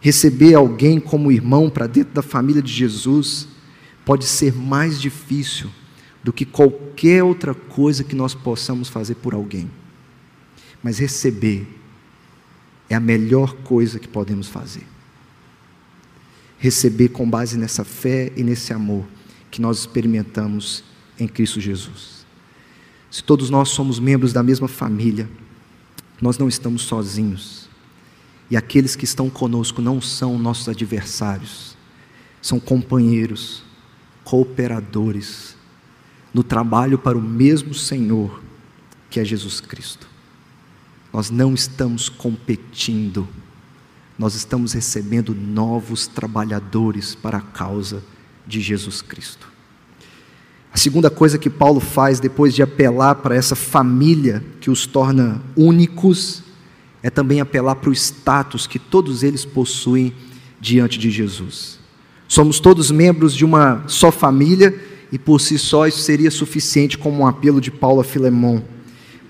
[0.00, 3.48] Receber alguém como irmão para dentro da família de Jesus
[4.04, 5.70] pode ser mais difícil
[6.22, 9.70] do que qualquer outra coisa que nós possamos fazer por alguém.
[10.82, 11.66] Mas receber
[12.88, 14.86] é a melhor coisa que podemos fazer.
[16.58, 19.04] receber com base nessa fé e nesse amor
[19.50, 20.82] que nós experimentamos
[21.18, 22.15] em Cristo Jesus.
[23.16, 25.26] Se todos nós somos membros da mesma família,
[26.20, 27.66] nós não estamos sozinhos.
[28.50, 31.78] E aqueles que estão conosco não são nossos adversários,
[32.42, 33.62] são companheiros,
[34.22, 35.56] cooperadores
[36.34, 38.42] no trabalho para o mesmo Senhor,
[39.08, 40.06] que é Jesus Cristo.
[41.10, 43.26] Nós não estamos competindo,
[44.18, 48.04] nós estamos recebendo novos trabalhadores para a causa
[48.46, 49.55] de Jesus Cristo.
[50.76, 55.40] A segunda coisa que Paulo faz depois de apelar para essa família que os torna
[55.56, 56.42] únicos,
[57.02, 60.12] é também apelar para o status que todos eles possuem
[60.60, 61.78] diante de Jesus.
[62.28, 64.78] Somos todos membros de uma só família
[65.10, 68.62] e por si só isso seria suficiente como um apelo de Paulo a Filemão.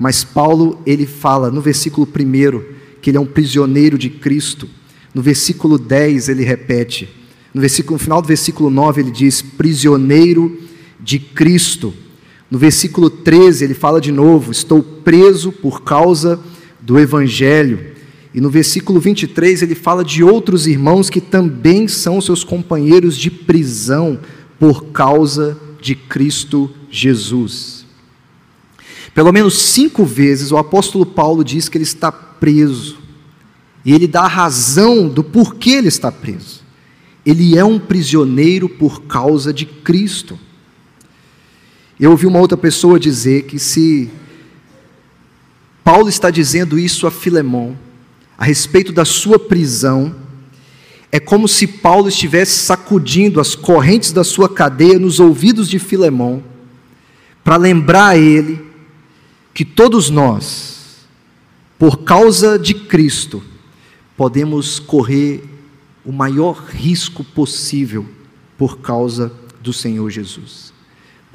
[0.01, 4.69] Mas Paulo, ele fala no versículo 1 que ele é um prisioneiro de Cristo.
[5.15, 7.09] No versículo 10 ele repete.
[7.55, 10.66] No, versículo, no final do versículo 9 ele diz: prisioneiro
[11.07, 11.95] de Cristo.
[12.51, 16.41] No versículo 13 ele fala de novo: estou preso por causa
[16.81, 17.95] do Evangelho.
[18.35, 23.31] E no versículo 23 ele fala de outros irmãos que também são seus companheiros de
[23.31, 24.19] prisão
[24.59, 27.87] por causa de Cristo Jesus.
[29.15, 32.99] Pelo menos cinco vezes o apóstolo Paulo diz que ele está preso.
[33.85, 36.63] E ele dá a razão do porquê ele está preso.
[37.25, 40.39] Ele é um prisioneiro por causa de Cristo.
[41.99, 44.11] Eu ouvi uma outra pessoa dizer que se
[45.83, 47.77] Paulo está dizendo isso a Filemão,
[48.37, 50.15] a respeito da sua prisão,
[51.11, 56.43] é como se Paulo estivesse sacudindo as correntes da sua cadeia nos ouvidos de Filemão,
[57.43, 58.63] para lembrar a ele
[59.55, 61.07] que todos nós,
[61.79, 63.43] por causa de Cristo,
[64.17, 65.45] podemos correr
[66.05, 68.05] o maior risco possível
[68.59, 69.33] por causa
[69.63, 70.76] do Senhor Jesus.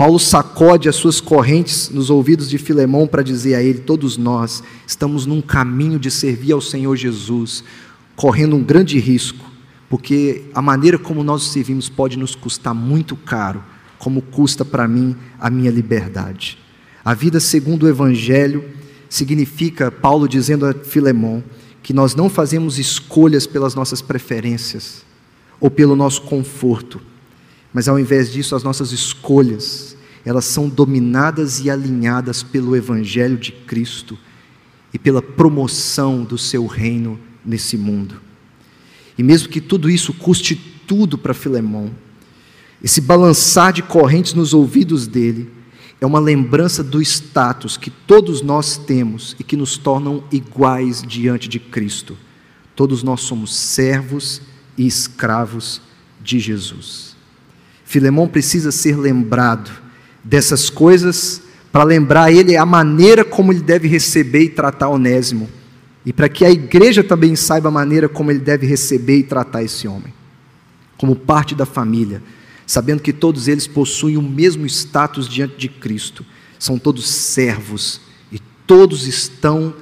[0.01, 4.63] Paulo sacode as suas correntes nos ouvidos de Filemão para dizer a ele: todos nós
[4.87, 7.63] estamos num caminho de servir ao Senhor Jesus,
[8.15, 9.45] correndo um grande risco,
[9.87, 13.63] porque a maneira como nós servimos pode nos custar muito caro,
[13.99, 16.57] como custa para mim a minha liberdade.
[17.05, 18.65] A vida segundo o Evangelho
[19.07, 21.43] significa, Paulo dizendo a Filemão,
[21.83, 25.03] que nós não fazemos escolhas pelas nossas preferências
[25.59, 26.99] ou pelo nosso conforto,
[27.73, 33.51] mas ao invés disso, as nossas escolhas, elas são dominadas e alinhadas pelo Evangelho de
[33.51, 34.17] Cristo
[34.93, 38.21] e pela promoção do seu reino nesse mundo.
[39.17, 40.55] E mesmo que tudo isso custe
[40.85, 41.91] tudo para Filemão,
[42.83, 45.49] esse balançar de correntes nos ouvidos dele
[45.99, 51.47] é uma lembrança do status que todos nós temos e que nos tornam iguais diante
[51.47, 52.17] de Cristo.
[52.75, 54.41] Todos nós somos servos
[54.75, 55.79] e escravos
[56.19, 57.10] de Jesus.
[57.91, 59.69] Filemão precisa ser lembrado
[60.23, 61.41] dessas coisas
[61.73, 65.49] para lembrar ele a maneira como ele deve receber e tratar Onésimo.
[66.05, 69.61] E para que a igreja também saiba a maneira como ele deve receber e tratar
[69.61, 70.13] esse homem,
[70.97, 72.23] como parte da família,
[72.65, 76.25] sabendo que todos eles possuem o mesmo status diante de Cristo,
[76.57, 77.99] são todos servos
[78.31, 79.73] e todos estão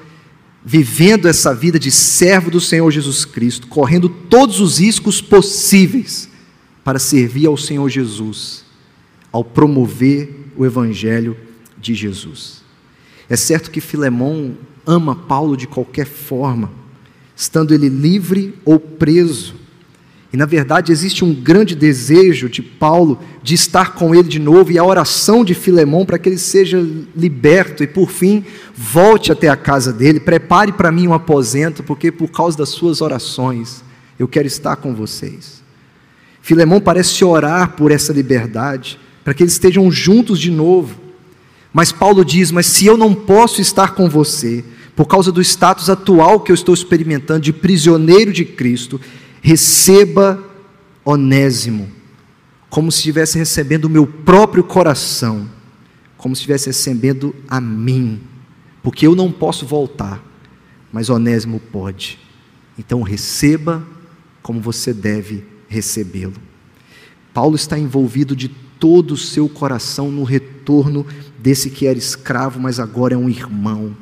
[0.66, 6.29] vivendo essa vida de servo do Senhor Jesus Cristo, correndo todos os riscos possíveis
[6.90, 8.66] para servir ao Senhor Jesus,
[9.32, 11.38] ao promover o Evangelho
[11.78, 12.64] de Jesus.
[13.30, 16.72] É certo que Filemão ama Paulo de qualquer forma,
[17.36, 19.54] estando ele livre ou preso.
[20.34, 24.72] E na verdade existe um grande desejo de Paulo de estar com ele de novo
[24.72, 26.84] e a oração de Filemão para que ele seja
[27.16, 30.20] liberto e por fim volte até a casa dele.
[30.20, 33.84] Prepare para mim um aposento, porque por causa das suas orações
[34.18, 35.59] eu quero estar com vocês.
[36.50, 41.00] Filemão parece orar por essa liberdade, para que eles estejam juntos de novo.
[41.72, 45.92] Mas Paulo diz: Mas se eu não posso estar com você, por causa do status
[45.92, 49.00] atual que eu estou experimentando de prisioneiro de Cristo,
[49.44, 50.44] receba
[51.06, 51.88] Onésimo,
[52.68, 55.48] como se estivesse recebendo o meu próprio coração,
[56.18, 58.22] como se estivesse recebendo a mim,
[58.82, 60.20] porque eu não posso voltar,
[60.92, 62.18] mas Onésimo pode.
[62.76, 63.86] Então receba
[64.42, 66.34] como você deve recebê-lo.
[67.34, 68.50] Paulo está envolvido de
[68.80, 71.06] todo o seu coração no retorno
[71.38, 73.96] desse que era escravo, mas agora é um irmão.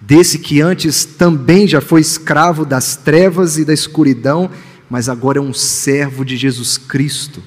[0.00, 4.50] Desse que antes também já foi escravo das trevas e da escuridão,
[4.88, 7.42] mas agora é um servo de Jesus Cristo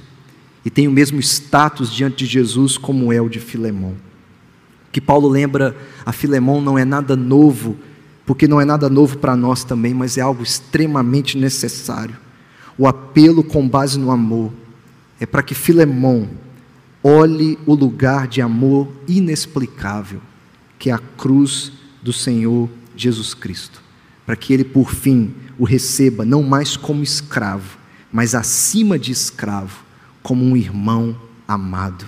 [0.63, 3.95] e tem o mesmo status diante de Jesus como é o de Filemão.
[4.91, 5.75] Que Paulo lembra
[6.05, 7.75] a Filemão não é nada novo,
[8.25, 12.22] porque não é nada novo para nós também, mas é algo extremamente necessário
[12.77, 14.51] o apelo com base no amor,
[15.19, 16.27] é para que Filemão
[17.03, 20.21] olhe o lugar de amor inexplicável,
[20.79, 21.71] que é a cruz
[22.01, 23.81] do Senhor Jesus Cristo,
[24.25, 27.77] para que ele, por fim, o receba não mais como escravo,
[28.11, 29.83] mas acima de escravo,
[30.21, 31.15] como um irmão
[31.47, 32.05] amado,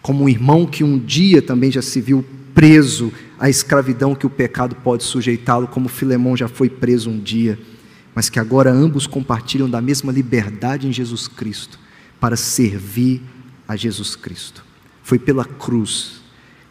[0.00, 2.24] como um irmão que um dia também já se viu
[2.54, 7.58] preso à escravidão que o pecado pode sujeitá-lo, como Filemão já foi preso um dia,
[8.16, 11.78] mas que agora ambos compartilham da mesma liberdade em Jesus Cristo
[12.18, 13.20] para servir
[13.68, 14.64] a Jesus Cristo.
[15.02, 16.22] Foi pela cruz,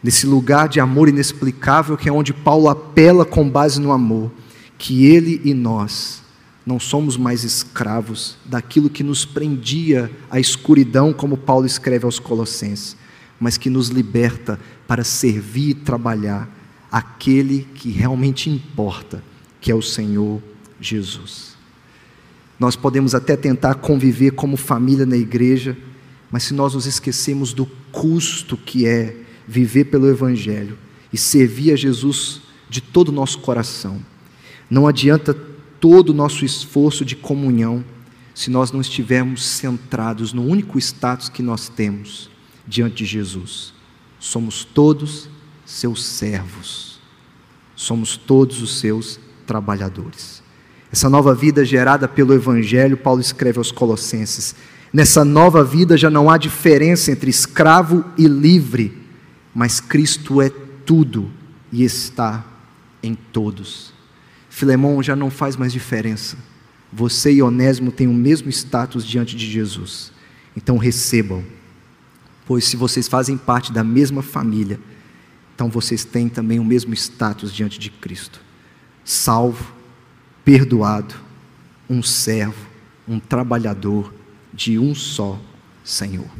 [0.02, 4.32] nesse lugar de amor inexplicável que é onde Paulo apela com base no amor,
[4.76, 6.20] que ele e nós
[6.66, 12.96] não somos mais escravos daquilo que nos prendia à escuridão, como Paulo escreve aos Colossenses,
[13.38, 16.50] mas que nos liberta para servir e trabalhar
[16.90, 19.22] aquele que realmente importa,
[19.60, 20.42] que é o Senhor
[20.80, 21.56] Jesus.
[22.58, 25.76] Nós podemos até tentar conviver como família na igreja,
[26.30, 29.16] mas se nós nos esquecemos do custo que é
[29.46, 30.78] viver pelo Evangelho
[31.12, 34.00] e servir a Jesus de todo o nosso coração,
[34.68, 35.34] não adianta
[35.80, 37.84] todo o nosso esforço de comunhão
[38.34, 42.28] se nós não estivermos centrados no único status que nós temos
[42.66, 43.72] diante de Jesus.
[44.18, 45.28] Somos todos
[45.64, 46.98] seus servos,
[47.74, 50.42] somos todos os seus trabalhadores.
[50.96, 54.56] Essa nova vida gerada pelo Evangelho, Paulo escreve aos Colossenses.
[54.90, 58.96] Nessa nova vida já não há diferença entre escravo e livre,
[59.54, 60.48] mas Cristo é
[60.86, 61.30] tudo
[61.70, 62.42] e está
[63.02, 63.92] em todos.
[64.48, 66.38] Filemão já não faz mais diferença.
[66.90, 70.10] Você e Onésimo têm o mesmo status diante de Jesus.
[70.56, 71.44] Então recebam,
[72.46, 74.80] pois se vocês fazem parte da mesma família,
[75.54, 78.40] então vocês têm também o mesmo status diante de Cristo.
[79.04, 79.75] Salvo,
[80.46, 81.16] perdoado,
[81.90, 82.68] um servo,
[83.08, 84.14] um trabalhador
[84.54, 85.40] de um só
[85.82, 86.30] Senhor.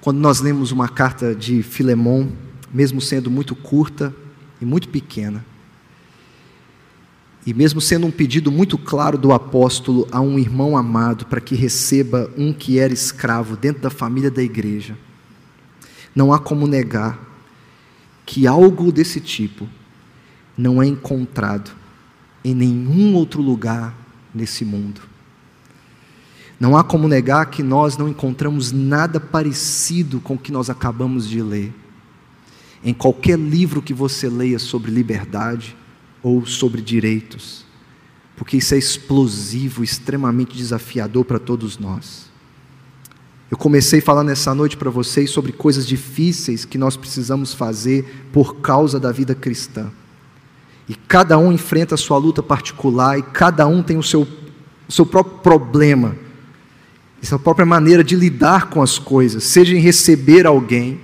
[0.00, 2.32] Quando nós lemos uma carta de Filemão,
[2.72, 4.16] mesmo sendo muito curta
[4.62, 5.44] e muito pequena,
[7.44, 11.54] e mesmo sendo um pedido muito claro do apóstolo a um irmão amado para que
[11.54, 14.96] receba um que era escravo dentro da família da igreja,
[16.16, 17.18] não há como negar
[18.24, 19.68] que algo desse tipo
[20.56, 21.70] não é encontrado
[22.44, 23.94] em nenhum outro lugar
[24.34, 25.00] nesse mundo.
[26.58, 31.28] Não há como negar que nós não encontramos nada parecido com o que nós acabamos
[31.28, 31.72] de ler.
[32.84, 35.76] Em qualquer livro que você leia sobre liberdade
[36.22, 37.64] ou sobre direitos,
[38.36, 42.30] porque isso é explosivo, extremamente desafiador para todos nós.
[43.50, 48.56] Eu comecei falando essa noite para vocês sobre coisas difíceis que nós precisamos fazer por
[48.56, 49.90] causa da vida cristã.
[50.88, 54.28] E cada um enfrenta a sua luta particular e cada um tem o seu,
[54.88, 56.16] o seu próprio problema,
[57.22, 61.00] a sua própria maneira de lidar com as coisas, seja em receber alguém,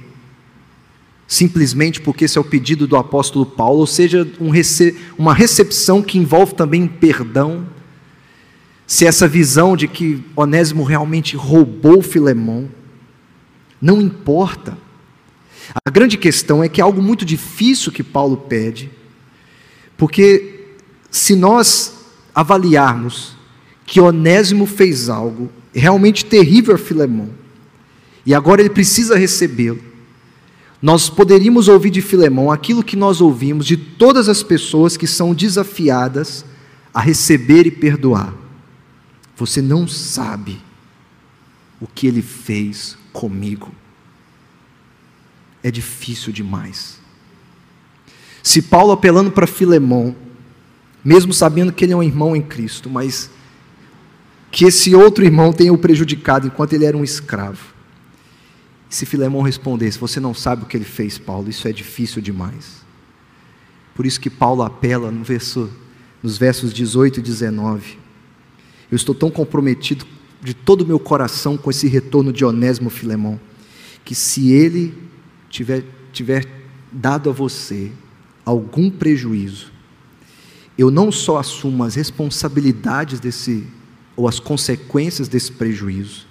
[1.26, 6.02] simplesmente porque esse é o pedido do apóstolo Paulo, ou seja, um rece uma recepção
[6.02, 7.66] que envolve também perdão,
[8.86, 12.68] se essa visão de que Onésimo realmente roubou Filemão,
[13.80, 14.76] não importa.
[15.86, 18.90] A grande questão é que é algo muito difícil que Paulo pede,
[20.00, 20.76] porque
[21.10, 21.92] se nós
[22.34, 23.36] avaliarmos
[23.84, 27.28] que Onésimo fez algo realmente terrível a Filemão,
[28.24, 29.78] e agora ele precisa recebê-lo,
[30.80, 35.34] nós poderíamos ouvir de Filemão aquilo que nós ouvimos de todas as pessoas que são
[35.34, 36.46] desafiadas
[36.94, 38.32] a receber e perdoar.
[39.36, 40.58] Você não sabe
[41.78, 43.70] o que ele fez comigo.
[45.62, 46.99] É difícil demais.
[48.42, 50.14] Se Paulo apelando para Filemão,
[51.04, 53.30] mesmo sabendo que ele é um irmão em Cristo, mas
[54.50, 57.74] que esse outro irmão tenha o prejudicado enquanto ele era um escravo.
[58.88, 62.84] Se Filemão respondesse, você não sabe o que ele fez, Paulo, isso é difícil demais.
[63.94, 65.70] Por isso que Paulo apela no verso,
[66.22, 67.98] nos versos 18 e 19.
[68.90, 70.04] Eu estou tão comprometido
[70.42, 73.38] de todo o meu coração com esse retorno de Onésimo Filemão,
[74.04, 74.96] que se ele
[75.48, 76.46] tiver, tiver
[76.90, 77.92] dado a você
[78.44, 79.72] algum prejuízo,
[80.76, 83.66] eu não só assumo as responsabilidades desse,
[84.16, 86.26] ou as consequências desse prejuízo,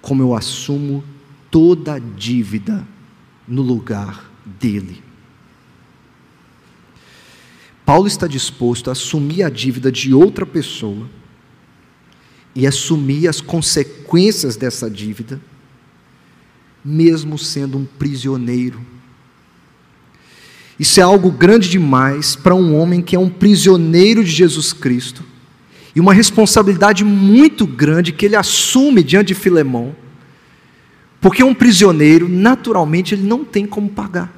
[0.00, 1.02] como eu assumo
[1.50, 2.86] toda a dívida
[3.46, 4.30] no lugar
[4.60, 5.02] dele.
[7.84, 11.08] Paulo está disposto a assumir a dívida de outra pessoa
[12.54, 15.40] e assumir as consequências dessa dívida,
[16.84, 18.80] mesmo sendo um prisioneiro
[20.78, 25.22] Isso é algo grande demais para um homem que é um prisioneiro de Jesus Cristo
[25.94, 29.94] e uma responsabilidade muito grande que ele assume diante de Filemão,
[31.20, 34.32] porque um prisioneiro, naturalmente, ele não tem como pagar.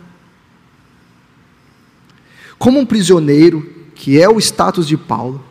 [2.58, 5.42] Como um prisioneiro, que é o status de Paulo,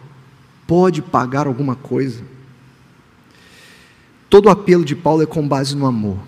[0.67, 2.21] pode pagar alguma coisa?
[4.29, 6.19] Todo o apelo de Paulo é com base no amor,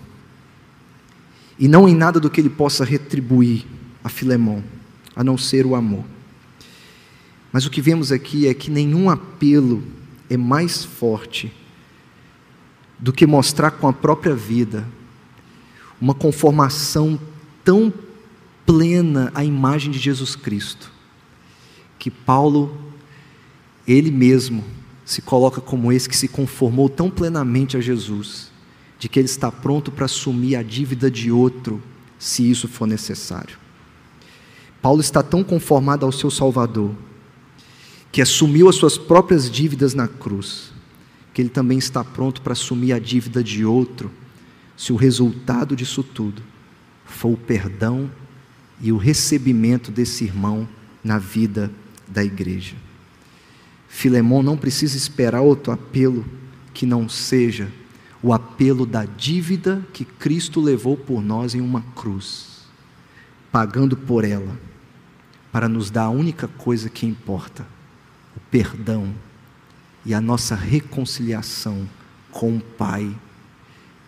[1.58, 3.64] e não em nada do que ele possa retribuir
[4.06, 4.62] a Filemão,
[5.16, 6.04] a não ser o amor.
[7.50, 9.82] Mas o que vemos aqui é que nenhum apelo
[10.30, 11.52] é mais forte
[13.00, 14.86] do que mostrar com a própria vida
[16.00, 17.18] uma conformação
[17.64, 17.92] tão
[18.64, 20.92] plena à imagem de Jesus Cristo,
[21.98, 22.80] que Paulo,
[23.88, 24.62] ele mesmo,
[25.04, 28.52] se coloca como esse que se conformou tão plenamente a Jesus,
[29.00, 31.82] de que ele está pronto para assumir a dívida de outro,
[32.20, 33.65] se isso for necessário.
[34.80, 36.94] Paulo está tão conformado ao seu Salvador,
[38.12, 40.72] que assumiu as suas próprias dívidas na cruz,
[41.34, 44.10] que ele também está pronto para assumir a dívida de outro,
[44.76, 46.42] se o resultado disso tudo
[47.04, 48.10] for o perdão
[48.80, 50.68] e o recebimento desse irmão
[51.02, 51.70] na vida
[52.06, 52.74] da igreja.
[53.88, 56.24] Filemão não precisa esperar outro apelo
[56.74, 57.70] que não seja
[58.22, 62.55] o apelo da dívida que Cristo levou por nós em uma cruz,
[63.50, 64.58] pagando por ela,
[65.52, 67.66] para nos dar a única coisa que importa,
[68.36, 69.14] o perdão
[70.04, 71.88] e a nossa reconciliação
[72.30, 73.10] com o Pai,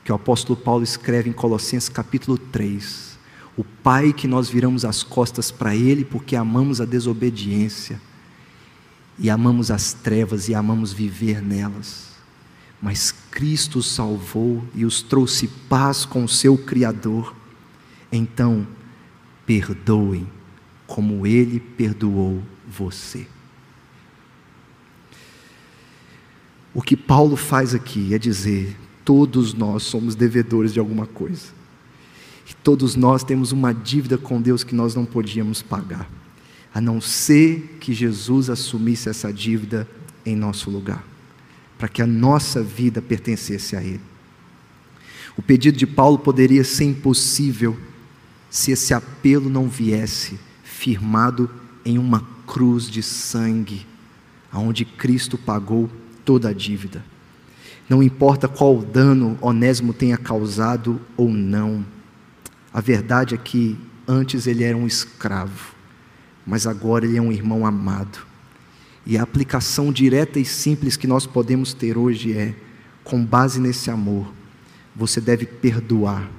[0.05, 3.18] que o apóstolo Paulo escreve em Colossenses capítulo 3.
[3.57, 8.01] O Pai que nós viramos as costas para Ele porque amamos a desobediência
[9.18, 12.09] e amamos as trevas e amamos viver nelas.
[12.80, 17.34] Mas Cristo os salvou e os trouxe paz com o seu Criador.
[18.12, 18.66] Então,
[19.49, 20.28] perdoem
[20.86, 23.26] como Ele perdoou você.
[26.74, 28.76] O que Paulo faz aqui é dizer:
[29.07, 31.46] todos nós somos devedores de alguma coisa.
[32.46, 36.11] E todos nós temos uma dívida com Deus que nós não podíamos pagar,
[36.74, 39.88] a não ser que Jesus assumisse essa dívida
[40.26, 41.03] em nosso lugar,
[41.78, 44.01] para que a nossa vida pertencesse a Ele.
[45.38, 47.78] O pedido de Paulo poderia ser impossível
[48.51, 51.51] se esse apelo não viesse firmado
[51.84, 53.86] em uma cruz de sangue,
[54.51, 55.90] aonde Cristo pagou
[56.24, 57.05] toda a dívida.
[57.88, 61.84] Não importa qual dano Onésimo tenha causado ou não,
[62.72, 65.74] a verdade é que antes ele era um escravo,
[66.46, 68.26] mas agora ele é um irmão amado.
[69.07, 72.55] E a aplicação direta e simples que nós podemos ter hoje é:
[73.03, 74.30] com base nesse amor,
[74.94, 76.30] você deve perdoar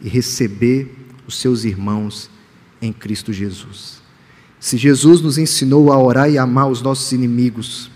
[0.00, 2.30] e receber os seus irmãos
[2.80, 4.02] em Cristo Jesus.
[4.60, 7.90] Se Jesus nos ensinou a orar e amar os nossos inimigos,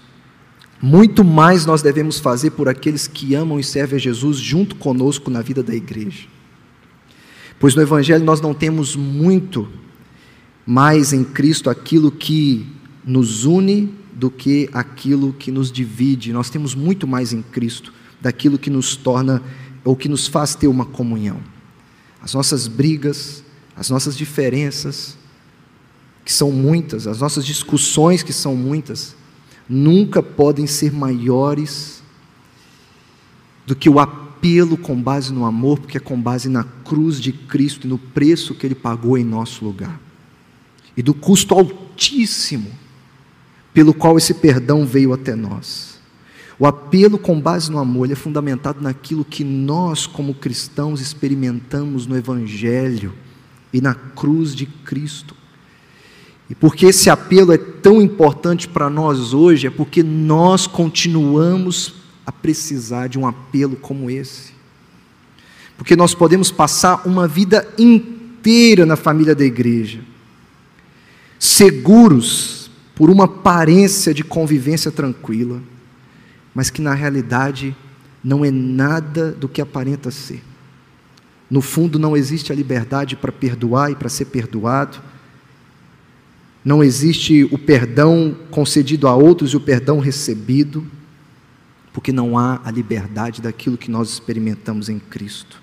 [0.80, 5.30] muito mais nós devemos fazer por aqueles que amam e servem a Jesus junto conosco
[5.30, 6.26] na vida da igreja.
[7.58, 9.68] Pois no Evangelho nós não temos muito
[10.64, 12.66] mais em Cristo aquilo que
[13.04, 16.32] nos une do que aquilo que nos divide.
[16.32, 19.42] Nós temos muito mais em Cristo daquilo que nos torna
[19.84, 21.38] ou que nos faz ter uma comunhão.
[22.22, 23.42] As nossas brigas,
[23.76, 25.16] as nossas diferenças,
[26.24, 29.14] que são muitas, as nossas discussões, que são muitas,
[29.68, 32.02] nunca podem ser maiores
[33.66, 37.32] do que o apelo com base no amor, porque é com base na cruz de
[37.32, 40.00] Cristo e no preço que Ele pagou em nosso lugar,
[40.96, 42.70] e do custo altíssimo
[43.72, 45.97] pelo qual esse perdão veio até nós.
[46.58, 52.16] O apelo com base no amor é fundamentado naquilo que nós, como cristãos, experimentamos no
[52.16, 53.14] Evangelho
[53.72, 55.36] e na cruz de Cristo.
[56.50, 61.94] E porque esse apelo é tão importante para nós hoje, é porque nós continuamos
[62.26, 64.52] a precisar de um apelo como esse.
[65.76, 70.00] Porque nós podemos passar uma vida inteira na família da igreja,
[71.38, 75.62] seguros por uma aparência de convivência tranquila,
[76.58, 77.72] mas que na realidade
[78.24, 80.42] não é nada do que aparenta ser.
[81.48, 85.00] No fundo, não existe a liberdade para perdoar e para ser perdoado
[86.64, 90.84] não existe o perdão concedido a outros e o perdão recebido,
[91.92, 95.62] porque não há a liberdade daquilo que nós experimentamos em Cristo.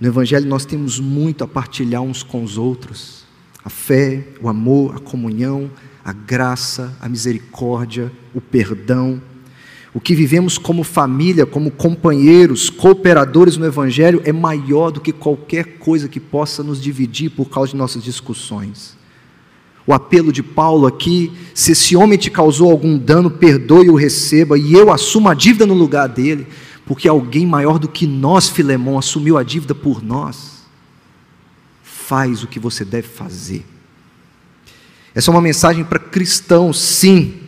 [0.00, 3.26] No Evangelho nós temos muito a partilhar uns com os outros:
[3.62, 5.70] a fé, o amor, a comunhão,
[6.02, 9.20] a graça, a misericórdia, o perdão.
[9.94, 15.78] O que vivemos como família, como companheiros, cooperadores no Evangelho, é maior do que qualquer
[15.78, 18.96] coisa que possa nos dividir por causa de nossas discussões.
[19.86, 24.58] O apelo de Paulo aqui: se esse homem te causou algum dano, perdoe o receba,
[24.58, 26.46] e eu assumo a dívida no lugar dele,
[26.86, 30.62] porque alguém maior do que nós, Filemão, assumiu a dívida por nós.
[31.82, 33.66] Faz o que você deve fazer.
[35.14, 37.40] Essa é uma mensagem para cristãos, sim.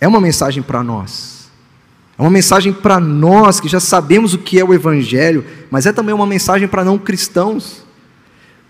[0.00, 1.39] É uma mensagem para nós.
[2.20, 5.92] É uma mensagem para nós que já sabemos o que é o Evangelho, mas é
[5.92, 7.82] também uma mensagem para não cristãos.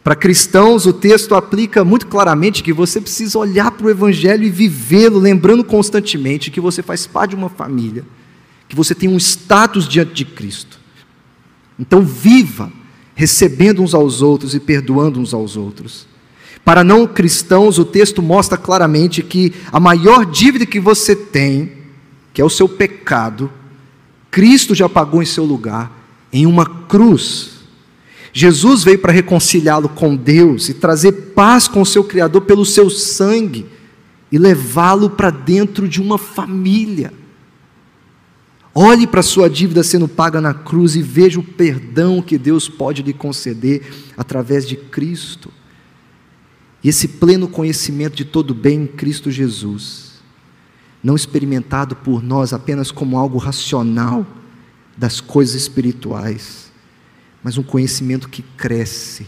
[0.04, 4.50] Para cristãos, o texto aplica muito claramente que você precisa olhar para o Evangelho e
[4.50, 8.04] vivê-lo, lembrando constantemente que você faz parte de uma família,
[8.68, 10.78] que você tem um status diante de Cristo.
[11.76, 12.70] Então, viva
[13.16, 16.06] recebendo uns aos outros e perdoando uns aos outros.
[16.64, 21.79] Para não cristãos, o texto mostra claramente que a maior dívida que você tem,
[22.40, 23.52] que é o seu pecado,
[24.30, 25.92] Cristo já pagou em seu lugar,
[26.32, 27.60] em uma cruz.
[28.32, 32.88] Jesus veio para reconciliá-lo com Deus e trazer paz com o seu Criador pelo seu
[32.88, 33.66] sangue
[34.32, 37.12] e levá-lo para dentro de uma família.
[38.74, 42.70] Olhe para a sua dívida sendo paga na cruz e veja o perdão que Deus
[42.70, 43.86] pode lhe conceder
[44.16, 45.52] através de Cristo.
[46.82, 50.09] E esse pleno conhecimento de todo bem em Cristo Jesus,
[51.02, 54.26] não experimentado por nós apenas como algo racional
[54.96, 56.70] das coisas espirituais,
[57.42, 59.26] mas um conhecimento que cresce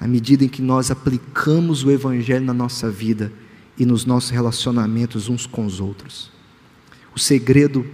[0.00, 3.32] à medida em que nós aplicamos o Evangelho na nossa vida
[3.76, 6.30] e nos nossos relacionamentos uns com os outros.
[7.14, 7.86] O segredo,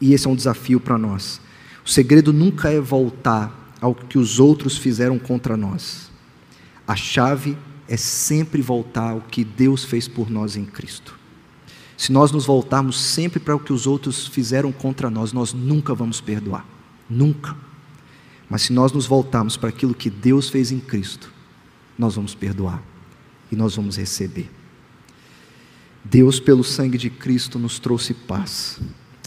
[0.00, 1.40] e esse é um desafio para nós,
[1.84, 6.10] o segredo nunca é voltar ao que os outros fizeram contra nós.
[6.86, 7.56] A chave
[7.86, 11.17] é sempre voltar ao que Deus fez por nós em Cristo.
[11.98, 15.92] Se nós nos voltarmos sempre para o que os outros fizeram contra nós, nós nunca
[15.96, 16.64] vamos perdoar.
[17.10, 17.56] Nunca.
[18.48, 21.32] Mas se nós nos voltarmos para aquilo que Deus fez em Cristo,
[21.98, 22.80] nós vamos perdoar
[23.50, 24.48] e nós vamos receber.
[26.04, 28.80] Deus, pelo sangue de Cristo, nos trouxe paz.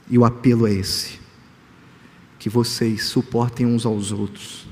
[0.10, 1.20] E o apelo é esse:
[2.40, 4.66] que vocês suportem uns aos outros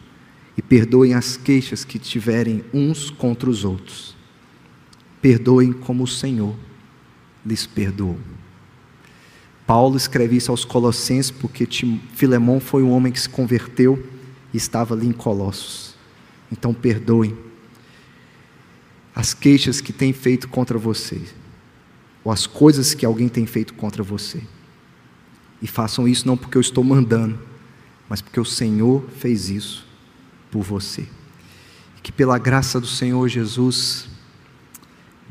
[0.58, 4.16] e perdoem as queixas que tiverem uns contra os outros.
[5.22, 6.56] Perdoem como o Senhor
[7.50, 8.18] lhes perdoou.
[9.66, 11.68] Paulo escreve isso aos Colossenses porque
[12.14, 14.04] Filemão foi um homem que se converteu
[14.54, 15.96] e estava ali em Colossos.
[16.52, 17.38] Então perdoem
[19.14, 21.22] as queixas que têm feito contra você,
[22.24, 24.42] ou as coisas que alguém tem feito contra você.
[25.62, 27.38] E façam isso não porque eu estou mandando,
[28.08, 29.86] mas porque o Senhor fez isso
[30.50, 31.02] por você.
[31.98, 34.08] E que pela graça do Senhor Jesus,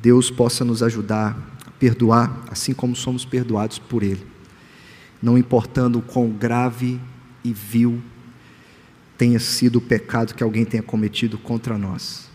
[0.03, 4.27] Deus possa nos ajudar perdoar, assim como somos perdoados por Ele,
[5.23, 7.01] não importando o quão grave
[7.45, 8.01] e vil
[9.17, 12.29] tenha sido o pecado que alguém tenha cometido contra nós.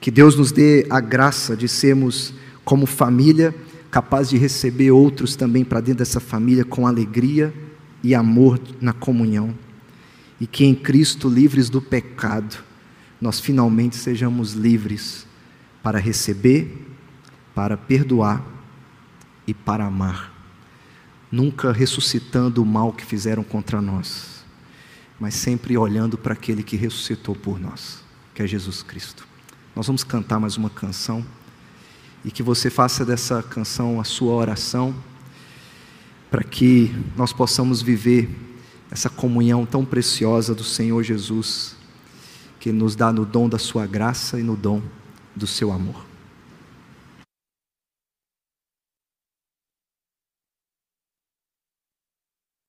[0.00, 2.32] Que Deus nos dê a graça de sermos,
[2.64, 3.54] como família,
[3.90, 7.52] capazes de receber outros também para dentro dessa família com alegria
[8.02, 9.54] e amor na comunhão
[10.40, 12.56] e que em Cristo, livres do pecado,
[13.20, 15.26] nós finalmente sejamos livres
[15.82, 16.86] para receber,
[17.54, 18.44] para perdoar
[19.48, 20.30] e para amar,
[21.32, 24.44] nunca ressuscitando o mal que fizeram contra nós,
[25.18, 29.26] mas sempre olhando para aquele que ressuscitou por nós, que é Jesus Cristo.
[29.74, 31.24] Nós vamos cantar mais uma canção
[32.22, 34.94] e que você faça dessa canção a sua oração,
[36.30, 38.28] para que nós possamos viver
[38.90, 41.74] essa comunhão tão preciosa do Senhor Jesus,
[42.60, 44.82] que nos dá no dom da Sua graça e no dom
[45.34, 46.07] do Seu amor.